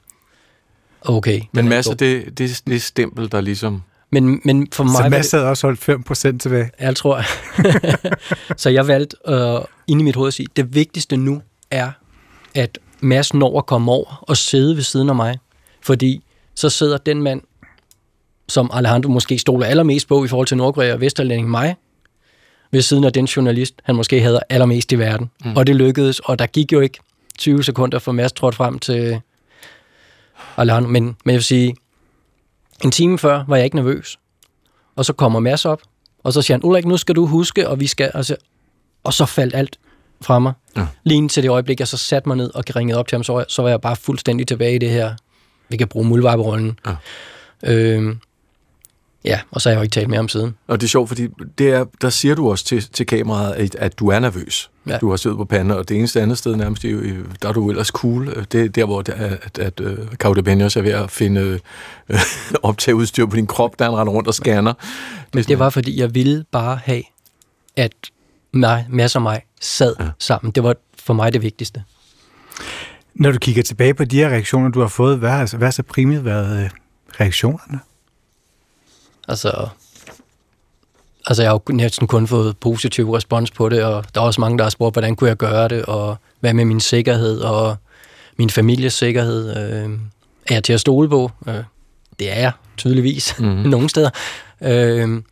[1.02, 1.40] okay.
[1.52, 3.82] Men Mads, det, det, det, det stempel, der ligesom...
[4.20, 4.94] Men, men for mig...
[4.94, 6.70] Så Mads havde også holdt 5% tilbage.
[6.80, 7.22] Jeg tror.
[8.62, 11.90] så jeg valgte øh, ind i mit hoved at sige, det vigtigste nu er,
[12.54, 15.38] at Mads når at komme over og sidde ved siden af mig.
[15.82, 17.40] Fordi så sidder den mand,
[18.48, 21.76] som Alejandro måske stoler allermest på i forhold til Nordkorea og Vesterlænding, mig,
[22.70, 25.30] ved siden af den journalist, han måske havde allermest i verden.
[25.44, 25.56] Mm.
[25.56, 26.98] Og det lykkedes, og der gik jo ikke
[27.38, 29.20] 20 sekunder, for Mads trådte frem til
[30.56, 30.90] Alejandro.
[30.90, 31.76] Men, men jeg vil sige,
[32.84, 34.18] en time før var jeg ikke nervøs.
[34.96, 35.80] Og så kommer Mads op,
[36.24, 38.10] og så siger han, Ulrik, nu skal du huske, og vi skal...
[38.14, 38.36] Altså,
[39.04, 39.78] og så faldt alt
[40.20, 40.52] fra mig.
[40.76, 40.86] Ja.
[41.04, 43.44] Lige til det øjeblik, jeg så satte mig ned og ringede op til ham, så,
[43.48, 45.14] så var jeg bare fuldstændig tilbage i det her,
[45.68, 46.78] vi kan bruge muldvarperollen.
[46.86, 46.94] Ja.
[47.62, 48.18] Øhm,
[49.24, 50.54] Ja, og så har jeg jo ikke talt mere om siden.
[50.66, 53.74] Og det er sjovt, fordi det er, der siger du også til, til kameraet, at,
[53.74, 54.70] at du er nervøs.
[54.86, 54.98] Ja.
[54.98, 57.48] Du har siddet på panden, og det eneste andet sted nærmest, det er jo, der
[57.48, 58.46] er du ellers cool.
[58.52, 61.40] Det er der, hvor det er, at, at uh, Kaude Benjos er ved at finde
[62.12, 62.16] uh,
[62.62, 64.74] optageudstyr på din krop, der han render rundt og scanner.
[65.34, 67.02] Men det var, fordi jeg ville bare have,
[67.76, 67.92] at
[68.52, 70.08] mig, Mads og mig sad ja.
[70.18, 70.52] sammen.
[70.52, 71.82] Det var for mig det vigtigste.
[73.14, 75.72] Når du kigger tilbage på de her reaktioner, du har fået, hvad har, hvad har
[75.72, 76.70] så primært været øh,
[77.20, 77.80] reaktionerne?
[79.28, 79.68] Altså,
[81.26, 84.40] altså jeg har jo næsten kun fået positiv respons på det, og der er også
[84.40, 87.76] mange, der har spurgt, hvordan kunne jeg gøre det, og hvad med min sikkerhed, og
[88.36, 89.56] min families sikkerhed.
[89.56, 89.90] Øh,
[90.46, 91.30] er jeg til at stole på?
[91.48, 91.54] Øh,
[92.18, 93.46] det er jeg tydeligvis mm.
[93.46, 94.10] nogle steder.
[94.60, 95.22] Øh,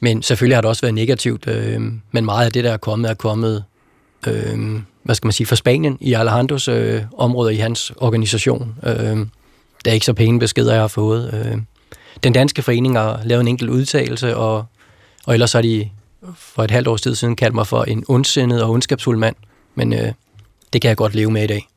[0.00, 1.80] men selvfølgelig har det også været negativt, øh,
[2.12, 3.64] men meget af det, der er kommet, er kommet
[4.26, 8.74] øh, hvad skal man sige, fra Spanien i Alejandros øh, områder i hans organisation.
[8.82, 9.26] Øh,
[9.84, 11.34] der er ikke så pæne beskeder, jeg har fået.
[11.34, 11.58] Øh,
[12.22, 14.64] den danske forening har lavet en enkelt udtalelse, og,
[15.26, 15.90] og ellers har de
[16.36, 19.36] for et halvt års tid siden kaldt mig for en ondsindet og ondskabsfuld mand.
[19.74, 20.12] Men øh,
[20.72, 21.68] det kan jeg godt leve med i dag.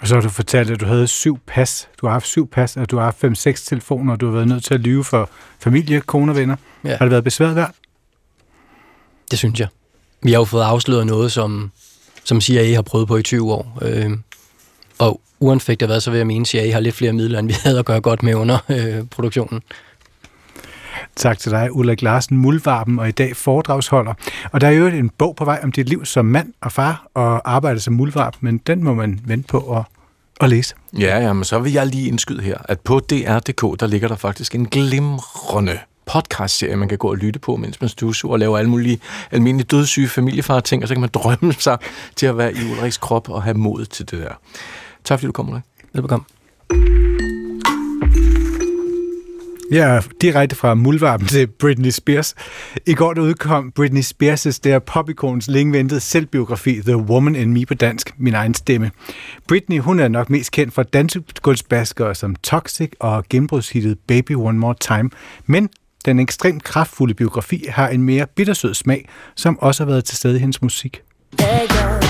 [0.00, 1.88] Og så har du fortalt, at du havde syv pas.
[2.00, 4.48] Du har haft syv pas, og du har haft fem-seks telefoner, og du har været
[4.48, 6.56] nødt til at lyve for familie, kone og venner.
[6.84, 6.96] Ja.
[6.96, 7.74] Har det været besværet værd?
[9.30, 9.68] Det synes jeg.
[10.22, 11.70] Vi har jo fået afsløret noget, som,
[12.24, 13.78] som CIA har prøvet på i 20 år.
[13.82, 14.10] Øh,
[14.98, 17.56] og uanfægtet hvad, så vil jeg mene, at CIA har lidt flere midler, end vi
[17.64, 19.62] havde at gøre godt med under øh, produktionen.
[21.16, 24.14] Tak til dig, Ulrik Larsen, Muldvarpen, og i dag foredragsholder.
[24.52, 27.06] Og der er jo en bog på vej om dit liv som mand og far
[27.14, 29.82] og arbejde som muldvarp, men den må man vente på at,
[30.40, 30.74] at læse.
[30.98, 34.16] Ja, ja, men så vil jeg lige indskyde her, at på DR.dk, der ligger der
[34.16, 38.58] faktisk en glimrende podcast-serie, man kan gå og lytte på, mens man støvsuger og laver
[38.58, 41.78] alle mulige almindelige dødssyge familiefar-ting, og så kan man drømme sig
[42.16, 44.34] til at være i Ulriks krop og have mod til det der.
[45.04, 45.62] Tak fordi du kom, Ulrik.
[45.92, 46.24] Velbekomme.
[49.72, 52.34] Ja, direkte fra muldvarpen til Britney Spears.
[52.86, 57.66] I går der udkom Britney Spears' der popikons længe ventede selvbiografi The Woman in Me
[57.66, 58.90] på dansk, min egen stemme.
[59.48, 64.74] Britney, hun er nok mest kendt for dansegulvsbaskere som Toxic og gennembrudshittet Baby One More
[64.80, 65.10] Time,
[65.46, 65.68] men
[66.04, 70.36] den ekstremt kraftfulde biografi har en mere bittersød smag, som også har været til stede
[70.36, 71.02] i hendes musik.
[71.40, 72.09] Hey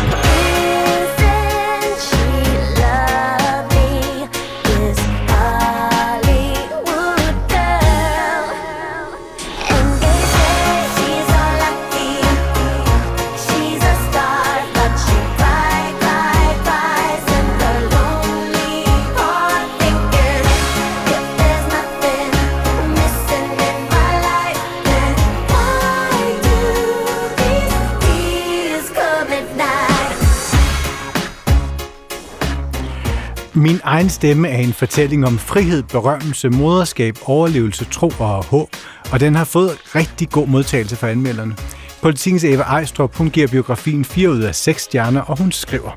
[33.60, 38.68] Min egen stemme er en fortælling om frihed, berømmelse, moderskab, overlevelse, tro og håb,
[39.12, 41.56] og den har fået rigtig god modtagelse fra anmelderne.
[42.02, 45.90] Politikens Eva Ejstrup, hun giver biografien 4 ud af 6 stjerner, og hun skriver,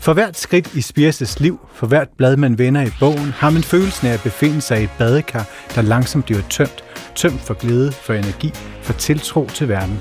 [0.00, 3.62] for hvert skridt i Spirses liv, for hvert blad man vender i bogen, har man
[3.62, 6.84] følelsen af at befinde sig i et badekar, der langsomt bliver tømt.
[7.14, 8.52] Tømt for glæde, for energi,
[8.82, 10.00] for tiltro til verden.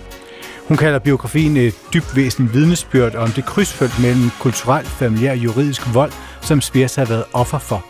[0.67, 6.11] Hun kalder biografien et dybvæsen vidnesbyrd om det krydsfelt mellem kulturel, familiær juridisk vold,
[6.47, 7.85] som Spears har været offer for.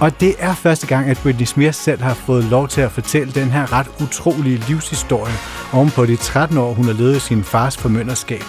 [0.00, 3.32] Og det er første gang, at Britney Spears selv har fået lov til at fortælle
[3.32, 5.34] den her ret utrolige livshistorie
[5.72, 8.42] oven på de 13 år, hun har levet i sin fars formynderskab.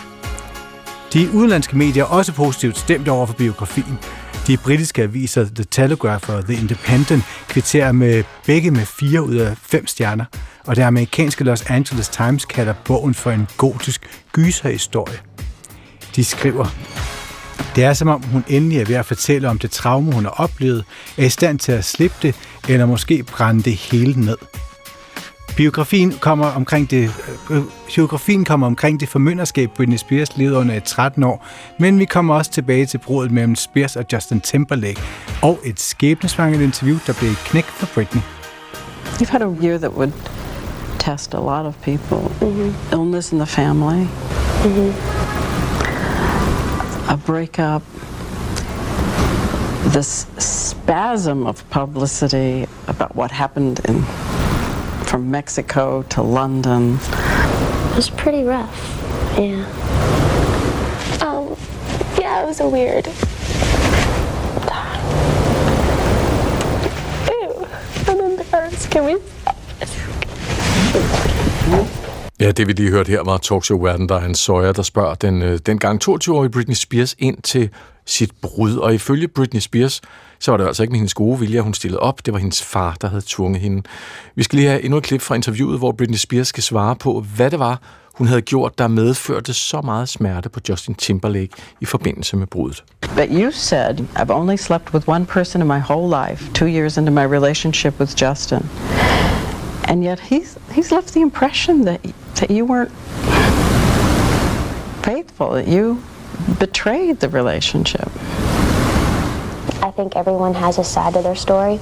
[1.14, 4.00] De udenlandske medier er også positivt stemt over for biografien.
[4.48, 9.58] De britiske aviser The Telegraph og The Independent kvitterer med begge med fire ud af
[9.58, 10.26] fem stjerner,
[10.68, 15.20] og det amerikanske Los Angeles Times kalder bogen for en gotisk gyserhistorie.
[16.16, 16.66] De skriver,
[17.76, 20.32] det er som om, hun endelig er ved at fortælle om det traume, hun har
[20.32, 20.86] oplevet,
[21.18, 22.36] er i stand til at slippe det,
[22.70, 24.38] eller måske brænde det hele ned.
[25.56, 27.12] Biografien kommer omkring det,
[27.50, 27.62] øh,
[27.96, 31.48] biografien kommer omkring det formynderskab, Britney Spears levede under i 13 år,
[31.80, 35.02] men vi kommer også tilbage til brudet mellem Spears og Justin Timberlake,
[35.42, 38.22] og et skæbnesvangert interview, der blev knæk for Britney.
[39.22, 40.14] You've had a year that would
[41.00, 42.18] test a lot of people.
[42.42, 42.94] Mm-hmm.
[42.94, 44.08] Illness in the family.
[44.64, 45.43] Mm-hmm.
[47.10, 47.84] A breakup.
[49.94, 54.02] This spasm of publicity about what happened in
[55.06, 56.96] from Mexico to London.
[56.96, 58.74] It was pretty rough.
[59.38, 59.66] Yeah.
[61.22, 61.56] Um,
[62.20, 63.08] yeah, it was a weird.
[67.30, 67.68] Ew,
[68.08, 68.90] I'm embarrassed.
[68.90, 69.18] Can we
[72.44, 75.42] Ja, det vi lige hørte her var talkshow-verden, der er en Sawyer, der spørger den
[75.42, 77.70] øh, dengang 22-årige Britney Spears ind til
[78.06, 78.78] sit brud.
[78.78, 80.02] Og ifølge Britney Spears,
[80.40, 82.26] så var det altså ikke med hendes gode vilje, hun stillede op.
[82.26, 83.82] Det var hendes far, der havde tvunget hende.
[84.36, 87.26] Vi skal lige have endnu et klip fra interviewet, hvor Britney Spears skal svare på,
[87.36, 87.82] hvad det var,
[88.14, 92.84] hun havde gjort, der medførte så meget smerte på Justin Timberlake i forbindelse med brudet.
[93.16, 96.98] But you said, I've only slept with one person in my whole life, two years
[96.98, 98.70] into my relationship with Justin.
[99.86, 102.02] And yet he's, he's left the impression that,
[102.36, 102.92] that you weren't
[105.04, 106.02] faithful, that you
[106.60, 108.08] betrayed the relationship.
[109.82, 111.80] I think everyone has a side to their story,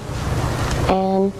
[0.90, 1.32] and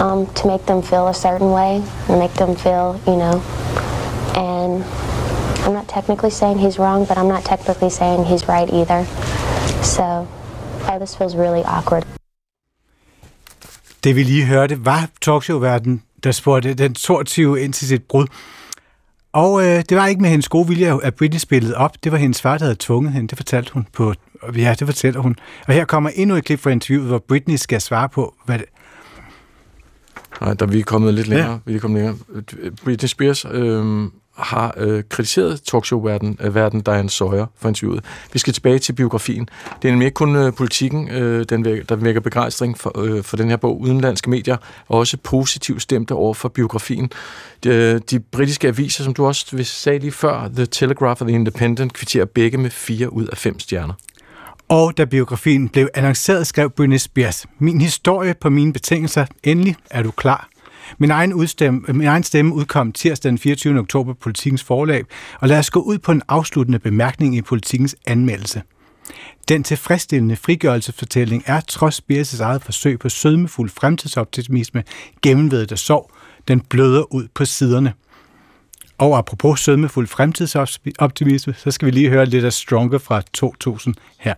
[0.00, 3.42] um, to make them feel a certain way, and make them feel, you know,
[4.34, 4.82] and
[5.64, 9.04] I'm not technically saying he's wrong, but I'm not technically saying he's right either.
[9.84, 10.26] So,
[10.88, 12.04] oh, this feels really awkward.
[14.04, 18.26] Det vi lige hørte var talkshow-verden, der spurgte den 22 ind til sit brud.
[19.32, 22.04] Og øh, det var ikke med hendes gode vilje, at Britney spillede op.
[22.04, 23.28] Det var hendes far, der havde tvunget hende.
[23.28, 24.14] Det fortalte hun på...
[24.56, 25.36] Ja, det fortæller hun.
[25.66, 28.66] Og her kommer endnu et klip fra interviewet, hvor Britney skal svare på, hvad det,
[30.40, 31.50] Nej, der vi er kommet lidt længere.
[31.50, 31.58] Ja.
[31.64, 32.18] Vi er kommet længere.
[32.84, 34.06] Britney Spears øh,
[34.42, 38.04] har øh, kritiseret talkshow-verden, øh, verden Diane Sawyer for interviewet.
[38.32, 39.48] Vi skal tilbage til biografien.
[39.82, 43.22] Det er nemlig ikke kun øh, politikken, øh, den vækker, der vækker begejstring for, øh,
[43.22, 43.80] for den her bog.
[43.80, 47.10] Udenlandske medier er også positivt stemte over for biografien.
[47.64, 51.34] De, øh, de britiske aviser, som du også sagde lige før, The Telegraph og The
[51.34, 53.94] Independent, kvitterer begge med fire ud af fem stjerner.
[54.68, 60.02] Og da biografien blev annonceret, skrev Britney Spears, Min historie på mine betingelser, endelig er
[60.02, 60.48] du klar.
[60.98, 63.78] Min egen, udstemme, min egen stemme udkom tirsdag den 24.
[63.78, 65.04] oktober på Politikens forlag,
[65.40, 68.62] og lad os gå ud på en afsluttende bemærkning i Politikens anmeldelse.
[69.48, 74.84] Den tilfredsstillende frigørelsesfortælling er trods Birses eget forsøg på sødmefuld fremtidsoptimisme
[75.22, 76.10] gennemvedet af sorg,
[76.48, 77.92] den bløder ud på siderne.
[78.98, 84.34] Og apropos sødmefuld fremtidsoptimisme, så skal vi lige høre lidt af Stronger fra 2000 her.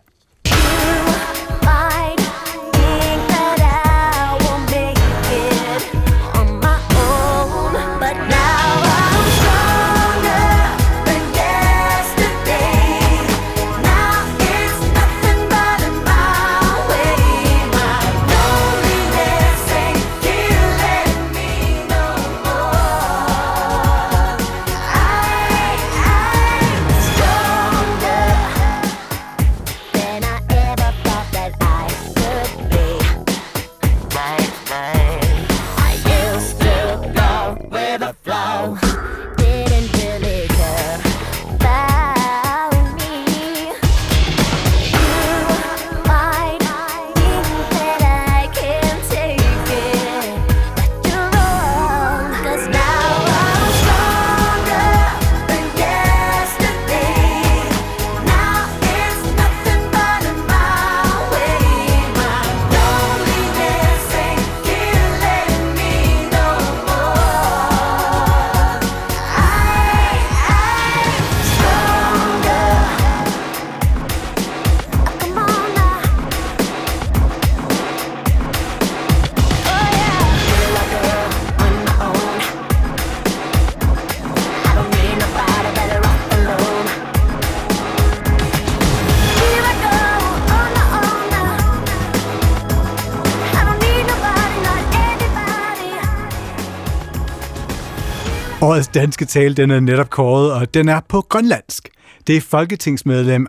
[98.72, 101.88] Årets danske tale, den er netop kåret, og den er på grønlandsk.
[102.26, 103.46] Det er folketingsmedlem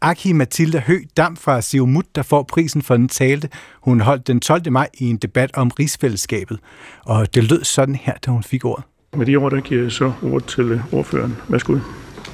[0.00, 3.48] Aki Mathilda Hø Dam fra Siumut, der får prisen for den tale,
[3.80, 4.72] hun holdt den 12.
[4.72, 6.58] maj i en debat om rigsfællesskabet.
[7.04, 8.84] Og det lød sådan her, da hun fik ordet.
[9.16, 11.36] Med de ord, der giver jeg så ordet til øh, ordføreren.
[11.48, 11.78] Værsgo.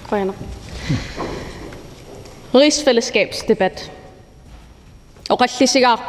[0.08, 0.32] Forener.
[2.54, 3.92] Rigsfællesskabsdebat.
[5.30, 6.00] Og rigtig sikkert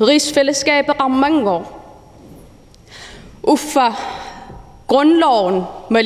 [0.00, 1.74] Rigsfællesskabet er mange år.
[3.42, 3.90] Uffa
[4.88, 5.98] Grundloven må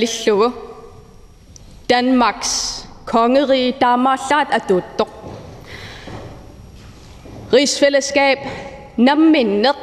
[1.91, 5.09] Danmarks kongerige Damasat Adutto.
[7.53, 8.39] Rigsfællesskab
[8.97, 9.77] namminnet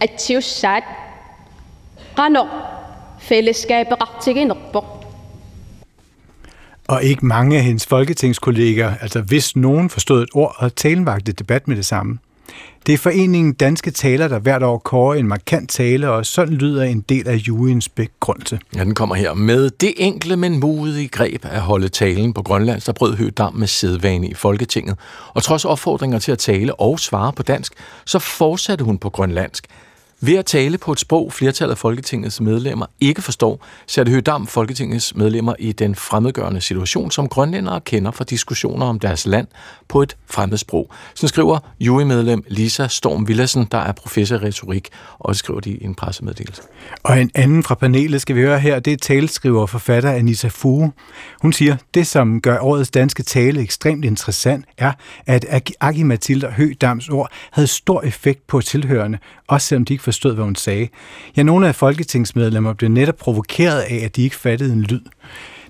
[0.00, 0.82] at tiusat
[2.18, 2.44] rano
[3.18, 3.86] fællesskab.
[6.88, 11.32] Og ikke mange af hendes folketingskolleger, altså hvis nogen forstod et ord, og talen vagte
[11.32, 12.18] debat med det samme.
[12.86, 16.82] Det er foreningen Danske Taler, der hvert år kårer en markant tale, og sådan lyder
[16.82, 18.58] en del af juryens begrundelse.
[18.76, 19.34] Ja, den kommer her.
[19.34, 23.66] Med det enkle, men modige greb at holde talen på Grønland, der brød Høgdam med
[23.66, 24.98] sædvane i Folketinget.
[25.34, 27.72] Og trods opfordringer til at tale og svare på dansk,
[28.04, 29.66] så fortsatte hun på grønlandsk.
[30.26, 35.14] Ved at tale på et sprog, flertallet af Folketingets medlemmer ikke forstår, sætter Høgedam Folketingets
[35.16, 39.46] medlemmer i den fremmedgørende situation, som grønlændere kender fra diskussioner om deres land
[39.88, 40.90] på et fremmedsprog.
[41.14, 45.70] Så skriver jurymedlem Lisa Storm Villassen, der er professor i retorik, og det skriver de
[45.70, 46.62] i en pressemeddelelse.
[47.02, 50.48] Og en anden fra panelet skal vi høre her, det er taleskriver og forfatter Anita
[50.48, 50.92] Fue.
[51.42, 54.92] Hun siger, det som gør årets danske tale ekstremt interessant, er,
[55.26, 59.18] at Aki Mathilde Høgdams ord havde stor effekt på tilhørende,
[59.48, 60.88] også selvom de ikke forstod, hvad hun sagde.
[61.36, 65.00] Ja, nogle af folketingsmedlemmer blev netop provokeret af, at de ikke fattede en lyd.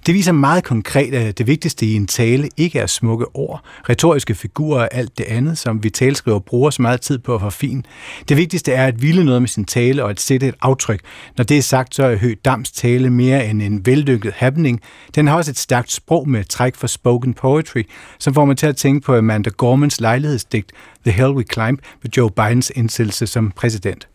[0.07, 4.35] Det viser meget konkret, at det vigtigste i en tale ikke er smukke ord, retoriske
[4.35, 7.83] figurer og alt det andet, som vi talskriver bruger så meget tid på at forfine.
[8.29, 11.01] Det vigtigste er at ville noget med sin tale og at sætte et aftryk.
[11.37, 14.81] Når det er sagt, så er Høgh Dams tale mere end en vellykket happening.
[15.15, 17.83] Den har også et stærkt sprog med træk for spoken poetry,
[18.19, 20.73] som får mig til at tænke på Amanda Gormans lejlighedsdigt
[21.07, 24.09] The Hill We Climb med Joe Bidens indsættelse som præsident.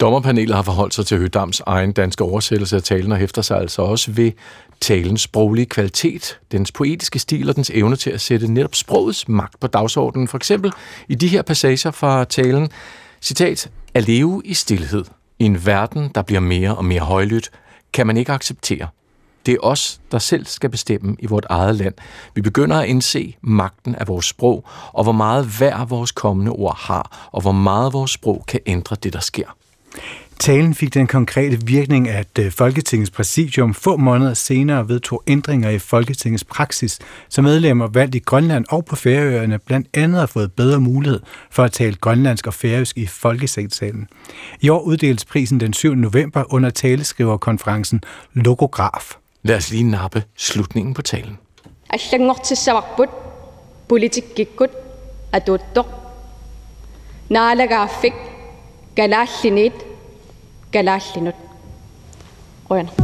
[0.00, 3.82] Dommerpanelet har forholdt sig til Hødams egen danske oversættelse af talen og hæfter sig altså
[3.82, 4.32] også ved
[4.80, 9.60] talens sproglige kvalitet, dens poetiske stil og dens evne til at sætte netop sprogets magt
[9.60, 10.28] på dagsordenen.
[10.28, 10.72] For eksempel
[11.08, 12.68] i de her passager fra talen,
[13.20, 15.04] citat, at leve i stillhed
[15.38, 17.50] i en verden, der bliver mere og mere højlydt,
[17.92, 18.88] kan man ikke acceptere.
[19.46, 21.94] Det er os, der selv skal bestemme i vort eget land.
[22.34, 26.78] Vi begynder at indse magten af vores sprog, og hvor meget hver vores kommende ord
[26.78, 29.56] har, og hvor meget vores sprog kan ændre det, der sker.
[30.40, 35.78] Talen fik den konkrete virkning, at øh, Folketingets præsidium få måneder senere vedtog ændringer i
[35.78, 40.80] Folketingets praksis, så medlemmer valgt i Grønland og på Færøerne blandt andet har fået bedre
[40.80, 41.20] mulighed
[41.50, 44.08] for at tale grønlandsk og færøsk i Folketingssalen.
[44.60, 45.94] I år uddeles prisen den 7.
[45.94, 48.02] november under taleskriverkonferencen
[48.34, 49.16] Logograf.
[49.42, 51.38] Lad os lige nappe slutningen på talen.
[53.88, 54.70] Politikkikkut
[55.32, 55.86] atuttoq
[57.28, 58.12] naalagaafik
[58.96, 59.89] galaallinit galaallinut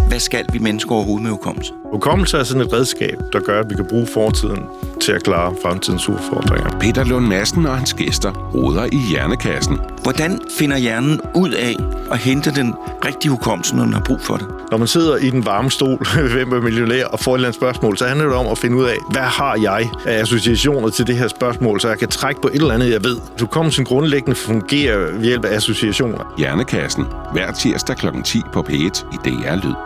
[0.09, 1.73] hvad skal vi mennesker overhovedet med hukommelse?
[1.97, 4.63] Hukommelse er sådan et redskab, der gør, at vi kan bruge fortiden
[5.01, 6.71] til at klare fremtidens udfordringer.
[6.81, 9.79] Peter Lund Madsen og hans gæster roder i hjernekassen.
[10.03, 11.77] Hvordan finder hjernen ud af
[12.13, 12.75] at hente den
[13.05, 14.47] rigtige hukommelse, når den har brug for det?
[14.71, 15.99] Når man sidder i den varme stol
[16.35, 18.77] ved med millionær og får et eller andet spørgsmål, så handler det om at finde
[18.77, 22.41] ud af, hvad har jeg af associationer til det her spørgsmål, så jeg kan trække
[22.41, 23.17] på et eller andet, jeg ved.
[23.41, 26.35] Hukommelsen grundlæggende fungerer ved hjælp af associationer.
[26.39, 27.05] Hjernekassen.
[27.33, 28.07] Hver tirsdag kl.
[28.25, 28.75] 10 på P1
[29.13, 29.86] i DR Lyd.